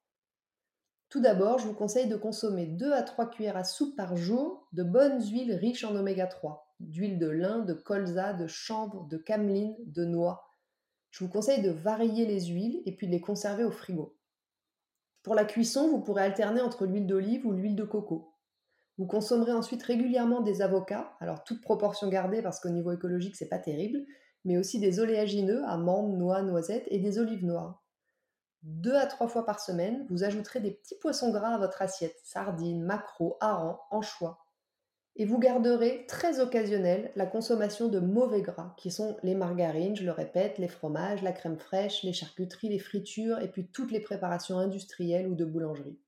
Tout 1.14 1.21
d'abord, 1.21 1.61
je 1.61 1.68
vous 1.68 1.75
conseille 1.75 2.09
de 2.09 2.16
consommer 2.16 2.66
2 2.66 2.90
à 2.90 3.04
3 3.04 3.30
cuillères 3.30 3.56
à 3.56 3.62
soupe 3.62 3.94
par 3.94 4.16
jour 4.16 4.66
de 4.73 4.83
bonnes 4.83 5.23
huiles 5.23 5.54
riches 5.54 5.85
en 5.85 5.94
oméga 5.94 6.26
3, 6.26 6.75
d'huile 6.80 7.21
de 7.21 7.28
lin, 7.28 7.61
de 7.61 7.73
colza, 7.73 8.33
de 8.33 8.49
chanvre, 8.49 9.06
de 9.06 9.16
cameline, 9.16 9.76
de 9.87 10.04
noix. 10.04 10.42
Je 11.12 11.23
vous 11.23 11.30
conseille 11.30 11.62
de 11.62 11.71
varier 11.71 12.26
les 12.26 12.47
huiles 12.47 12.83
et 12.85 12.97
puis 12.97 13.06
de 13.06 13.12
les 13.12 13.21
conserver 13.21 13.62
au 13.62 13.71
frigo. 13.71 14.18
Pour 15.23 15.37
la 15.37 15.44
cuisson, 15.44 15.88
vous 15.88 16.00
pourrez 16.00 16.25
alterner 16.25 16.61
entre 16.61 16.85
l'huile 16.85 17.06
d'olive 17.06 17.47
ou 17.47 17.52
l'huile 17.52 17.76
de 17.76 17.85
coco. 17.85 18.35
Vous 18.99 19.06
consommerez 19.06 19.52
ensuite 19.52 19.85
régulièrement 19.85 20.40
des 20.40 20.62
avocats, 20.62 21.12
alors 21.21 21.44
toute 21.44 21.62
proportion 21.62 22.09
gardée 22.09 22.42
parce 22.42 22.59
qu'au 22.59 22.71
niveau 22.71 22.90
écologique 22.90 23.37
c'est 23.37 23.49
pas 23.49 23.61
terrible, 23.61 24.04
mais 24.44 24.59
aussi 24.59 24.80
des 24.80 24.99
oléagineux, 24.99 25.62
amandes, 25.66 26.18
noix, 26.18 26.42
noisettes 26.42 26.88
et 26.88 26.99
des 26.99 27.21
olives 27.21 27.44
noires. 27.44 27.84
Deux 28.64 28.94
à 28.94 29.04
trois 29.06 29.28
fois 29.28 29.44
par 29.44 29.61
semaine, 29.61 30.06
vous 30.09 30.25
ajouterez 30.25 30.59
des 30.59 30.71
petits 30.71 30.99
poissons 30.99 31.30
gras 31.30 31.54
à 31.54 31.59
votre 31.59 31.83
assiette, 31.83 32.16
sardines, 32.25 32.83
maquereaux, 32.83 33.37
harengs, 33.40 33.78
anchois. 33.90 34.47
Et 35.16 35.26
vous 35.26 35.38
garderez 35.38 36.06
très 36.09 36.40
occasionnel 36.40 37.12
la 37.14 37.26
consommation 37.26 37.88
de 37.88 38.00
mauvais 38.00 38.40
gras, 38.40 38.75
qui 38.78 38.90
sont 38.90 39.18
les 39.23 39.35
margarines, 39.35 39.94
je 39.94 40.04
le 40.04 40.12
répète, 40.12 40.56
les 40.56 40.68
fromages, 40.68 41.23
la 41.23 41.33
crème 41.33 41.59
fraîche, 41.59 42.04
les 42.04 42.14
charcuteries, 42.14 42.71
les 42.71 42.78
fritures, 42.78 43.38
et 43.40 43.49
puis 43.49 43.68
toutes 43.68 43.92
les 43.92 44.00
préparations 44.00 44.59
industrielles 44.59 45.28
ou 45.28 45.35
de 45.35 45.44
boulangerie. 45.44 45.99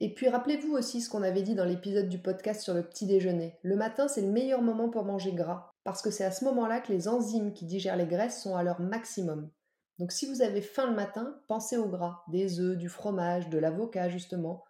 Et 0.00 0.14
puis 0.14 0.30
rappelez-vous 0.30 0.72
aussi 0.72 1.02
ce 1.02 1.10
qu'on 1.10 1.22
avait 1.22 1.42
dit 1.42 1.54
dans 1.54 1.66
l'épisode 1.66 2.08
du 2.08 2.18
podcast 2.18 2.62
sur 2.62 2.72
le 2.72 2.82
petit 2.82 3.06
déjeuner. 3.06 3.58
Le 3.62 3.76
matin, 3.76 4.08
c'est 4.08 4.22
le 4.22 4.32
meilleur 4.32 4.62
moment 4.62 4.88
pour 4.88 5.04
manger 5.04 5.32
gras, 5.32 5.74
parce 5.84 6.00
que 6.00 6.10
c'est 6.10 6.24
à 6.24 6.30
ce 6.30 6.46
moment-là 6.46 6.80
que 6.80 6.92
les 6.92 7.08
enzymes 7.08 7.52
qui 7.52 7.66
digèrent 7.66 7.96
les 7.96 8.06
graisses 8.06 8.42
sont 8.42 8.56
à 8.56 8.62
leur 8.62 8.80
maximum. 8.80 9.50
Donc 9.98 10.12
si 10.12 10.26
vous 10.26 10.42
avez 10.42 10.60
faim 10.60 10.86
le 10.86 10.94
matin, 10.94 11.40
pensez 11.48 11.76
au 11.76 11.88
gras, 11.88 12.22
des 12.28 12.60
œufs, 12.60 12.76
du 12.76 12.88
fromage, 12.88 13.48
de 13.48 13.58
l'avocat 13.58 14.08
justement. 14.08 14.64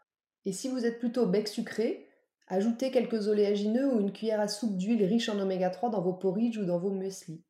Et 0.45 0.53
si 0.53 0.69
vous 0.69 0.87
êtes 0.87 0.99
plutôt 1.01 1.27
bec 1.27 1.49
sucré, 1.49 2.09
ajoutez 2.47 2.91
quelques 2.93 3.27
oléagineux 3.27 3.93
ou 3.93 4.01
une 4.01 4.13
cuillère 4.13 4.41
à 4.41 4.49
soupe 4.49 4.77
d'huile 4.77 5.05
riche 5.05 5.29
en 5.29 5.39
oméga 5.41 5.71
3 5.71 5.91
dans 5.91 6.03
vos 6.03 6.13
porridge 6.13 6.59
ou 6.59 6.65
dans 6.65 6.79
vos 6.79 6.93
muesli. 6.93 7.43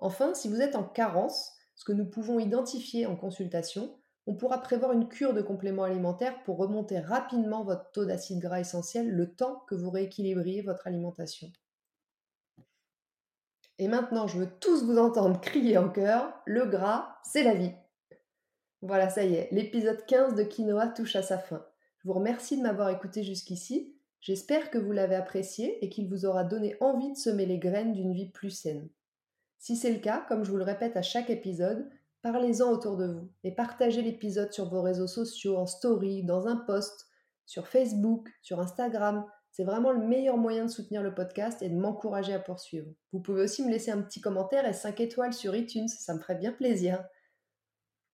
Enfin, 0.00 0.34
si 0.34 0.48
vous 0.48 0.60
êtes 0.60 0.74
en 0.74 0.82
carence, 0.82 1.52
ce 1.76 1.84
que 1.84 1.92
nous 1.92 2.06
pouvons 2.06 2.40
identifier 2.40 3.06
en 3.06 3.16
consultation, 3.16 3.96
on 4.26 4.34
pourra 4.34 4.62
prévoir 4.62 4.92
une 4.92 5.08
cure 5.08 5.34
de 5.34 5.42
compléments 5.42 5.84
alimentaires 5.84 6.42
pour 6.42 6.58
remonter 6.58 6.98
rapidement 6.98 7.64
votre 7.64 7.90
taux 7.92 8.04
d'acide 8.04 8.40
gras 8.40 8.60
essentiel 8.60 9.10
le 9.10 9.34
temps 9.34 9.62
que 9.68 9.74
vous 9.74 9.90
rééquilibriez 9.90 10.62
votre 10.62 10.86
alimentation. 10.86 11.52
Et 13.80 13.88
maintenant, 13.88 14.26
je 14.26 14.36
veux 14.36 14.50
tous 14.60 14.84
vous 14.84 14.98
entendre 14.98 15.40
crier 15.40 15.78
en 15.78 15.88
chœur, 15.88 16.34
le 16.44 16.66
gras, 16.66 17.16
c'est 17.24 17.42
la 17.42 17.54
vie. 17.54 17.72
Voilà, 18.82 19.08
ça 19.08 19.24
y 19.24 19.34
est, 19.34 19.48
l'épisode 19.52 20.04
15 20.04 20.34
de 20.34 20.42
Quinoa 20.42 20.88
touche 20.88 21.16
à 21.16 21.22
sa 21.22 21.38
fin. 21.38 21.64
Je 21.96 22.08
vous 22.08 22.12
remercie 22.12 22.58
de 22.58 22.62
m'avoir 22.62 22.90
écouté 22.90 23.22
jusqu'ici. 23.22 23.96
J'espère 24.20 24.70
que 24.70 24.76
vous 24.76 24.92
l'avez 24.92 25.14
apprécié 25.14 25.82
et 25.82 25.88
qu'il 25.88 26.10
vous 26.10 26.26
aura 26.26 26.44
donné 26.44 26.76
envie 26.80 27.10
de 27.10 27.16
semer 27.16 27.46
les 27.46 27.58
graines 27.58 27.94
d'une 27.94 28.12
vie 28.12 28.28
plus 28.28 28.50
saine. 28.50 28.90
Si 29.58 29.76
c'est 29.76 29.92
le 29.94 30.00
cas, 30.00 30.26
comme 30.28 30.44
je 30.44 30.50
vous 30.50 30.58
le 30.58 30.62
répète 30.62 30.98
à 30.98 31.02
chaque 31.02 31.30
épisode, 31.30 31.88
parlez-en 32.20 32.70
autour 32.70 32.98
de 32.98 33.06
vous 33.06 33.30
et 33.44 33.54
partagez 33.54 34.02
l'épisode 34.02 34.52
sur 34.52 34.68
vos 34.68 34.82
réseaux 34.82 35.06
sociaux, 35.06 35.56
en 35.56 35.64
story, 35.64 36.22
dans 36.22 36.48
un 36.48 36.56
post, 36.56 37.08
sur 37.46 37.66
Facebook, 37.66 38.28
sur 38.42 38.60
Instagram, 38.60 39.24
c'est 39.52 39.64
vraiment 39.64 39.92
le 39.92 40.06
meilleur 40.06 40.36
moyen 40.36 40.64
de 40.64 40.70
soutenir 40.70 41.02
le 41.02 41.14
podcast 41.14 41.62
et 41.62 41.68
de 41.68 41.76
m'encourager 41.76 42.32
à 42.32 42.38
poursuivre. 42.38 42.92
Vous 43.12 43.20
pouvez 43.20 43.42
aussi 43.42 43.64
me 43.64 43.70
laisser 43.70 43.90
un 43.90 44.02
petit 44.02 44.20
commentaire 44.20 44.66
et 44.66 44.72
5 44.72 45.00
étoiles 45.00 45.32
sur 45.32 45.54
iTunes, 45.56 45.88
ça 45.88 46.14
me 46.14 46.20
ferait 46.20 46.36
bien 46.36 46.52
plaisir. 46.52 47.04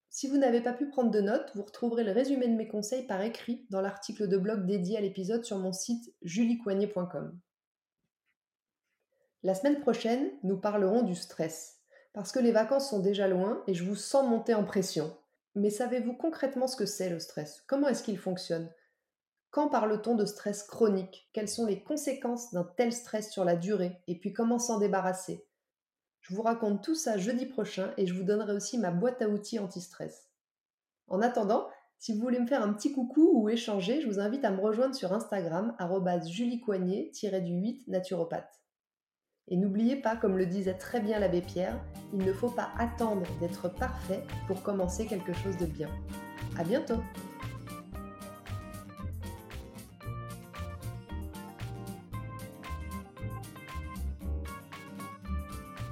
Si 0.09 0.27
vous 0.27 0.37
n'avez 0.37 0.61
pas 0.61 0.73
pu 0.73 0.89
prendre 0.89 1.11
de 1.11 1.21
notes, 1.21 1.51
vous 1.53 1.63
retrouverez 1.63 2.03
le 2.03 2.11
résumé 2.11 2.47
de 2.47 2.55
mes 2.55 2.67
conseils 2.67 3.05
par 3.05 3.21
écrit 3.21 3.67
dans 3.69 3.81
l'article 3.81 4.27
de 4.27 4.37
blog 4.37 4.65
dédié 4.65 4.97
à 4.97 5.01
l'épisode 5.01 5.43
sur 5.43 5.59
mon 5.59 5.73
site 5.73 6.11
juliecoignet.com. 6.23 7.39
La 9.43 9.53
semaine 9.53 9.79
prochaine, 9.79 10.31
nous 10.43 10.57
parlerons 10.57 11.03
du 11.03 11.13
stress, 11.13 11.81
parce 12.13 12.31
que 12.31 12.39
les 12.39 12.51
vacances 12.51 12.89
sont 12.89 12.99
déjà 12.99 13.27
loin 13.27 13.63
et 13.67 13.75
je 13.75 13.83
vous 13.83 13.95
sens 13.95 14.27
monter 14.27 14.55
en 14.55 14.63
pression. 14.63 15.15
Mais 15.53 15.69
savez-vous 15.69 16.13
concrètement 16.13 16.67
ce 16.67 16.75
que 16.75 16.87
c'est 16.87 17.09
le 17.09 17.19
stress? 17.19 17.63
Comment 17.67 17.87
est-ce 17.87 18.03
qu'il 18.03 18.17
fonctionne? 18.17 18.71
Quand 19.51 19.69
parle-t-on 19.69 20.15
de 20.15 20.25
stress 20.25 20.63
chronique? 20.63 21.29
Quelles 21.33 21.49
sont 21.49 21.65
les 21.65 21.83
conséquences 21.83 22.51
d'un 22.51 22.63
tel 22.63 22.91
stress 22.91 23.31
sur 23.31 23.45
la 23.45 23.55
durée? 23.55 24.01
Et 24.07 24.19
puis 24.19 24.33
comment 24.33 24.59
s'en 24.59 24.77
débarrasser? 24.77 25.45
Je 26.21 26.35
vous 26.35 26.41
raconte 26.41 26.83
tout 26.83 26.95
ça 26.95 27.17
jeudi 27.17 27.45
prochain 27.45 27.93
et 27.97 28.05
je 28.05 28.13
vous 28.13 28.23
donnerai 28.23 28.53
aussi 28.53 28.77
ma 28.77 28.91
boîte 28.91 29.21
à 29.21 29.29
outils 29.29 29.59
anti-stress. 29.59 30.29
En 31.07 31.21
attendant, 31.21 31.69
si 31.99 32.13
vous 32.13 32.19
voulez 32.19 32.39
me 32.39 32.47
faire 32.47 32.61
un 32.61 32.73
petit 32.73 32.91
coucou 32.91 33.31
ou 33.33 33.49
échanger, 33.49 34.01
je 34.01 34.07
vous 34.07 34.19
invite 34.19 34.43
à 34.43 34.51
me 34.51 34.59
rejoindre 34.59 34.93
sur 34.93 35.13
Instagram, 35.13 35.75
juliecoignet-du8 36.27 37.83
naturopathe. 37.87 38.61
Et 39.47 39.55
n'oubliez 39.55 39.95
pas, 39.95 40.17
comme 40.17 40.37
le 40.37 40.45
disait 40.45 40.77
très 40.77 40.99
bien 40.99 41.19
l'abbé 41.19 41.41
Pierre, 41.41 41.81
il 42.13 42.19
ne 42.19 42.33
faut 42.33 42.49
pas 42.49 42.71
attendre 42.77 43.25
d'être 43.39 43.69
parfait 43.69 44.23
pour 44.45 44.61
commencer 44.61 45.07
quelque 45.07 45.33
chose 45.33 45.57
de 45.57 45.65
bien. 45.65 45.89
À 46.57 46.63
bientôt! 46.65 47.01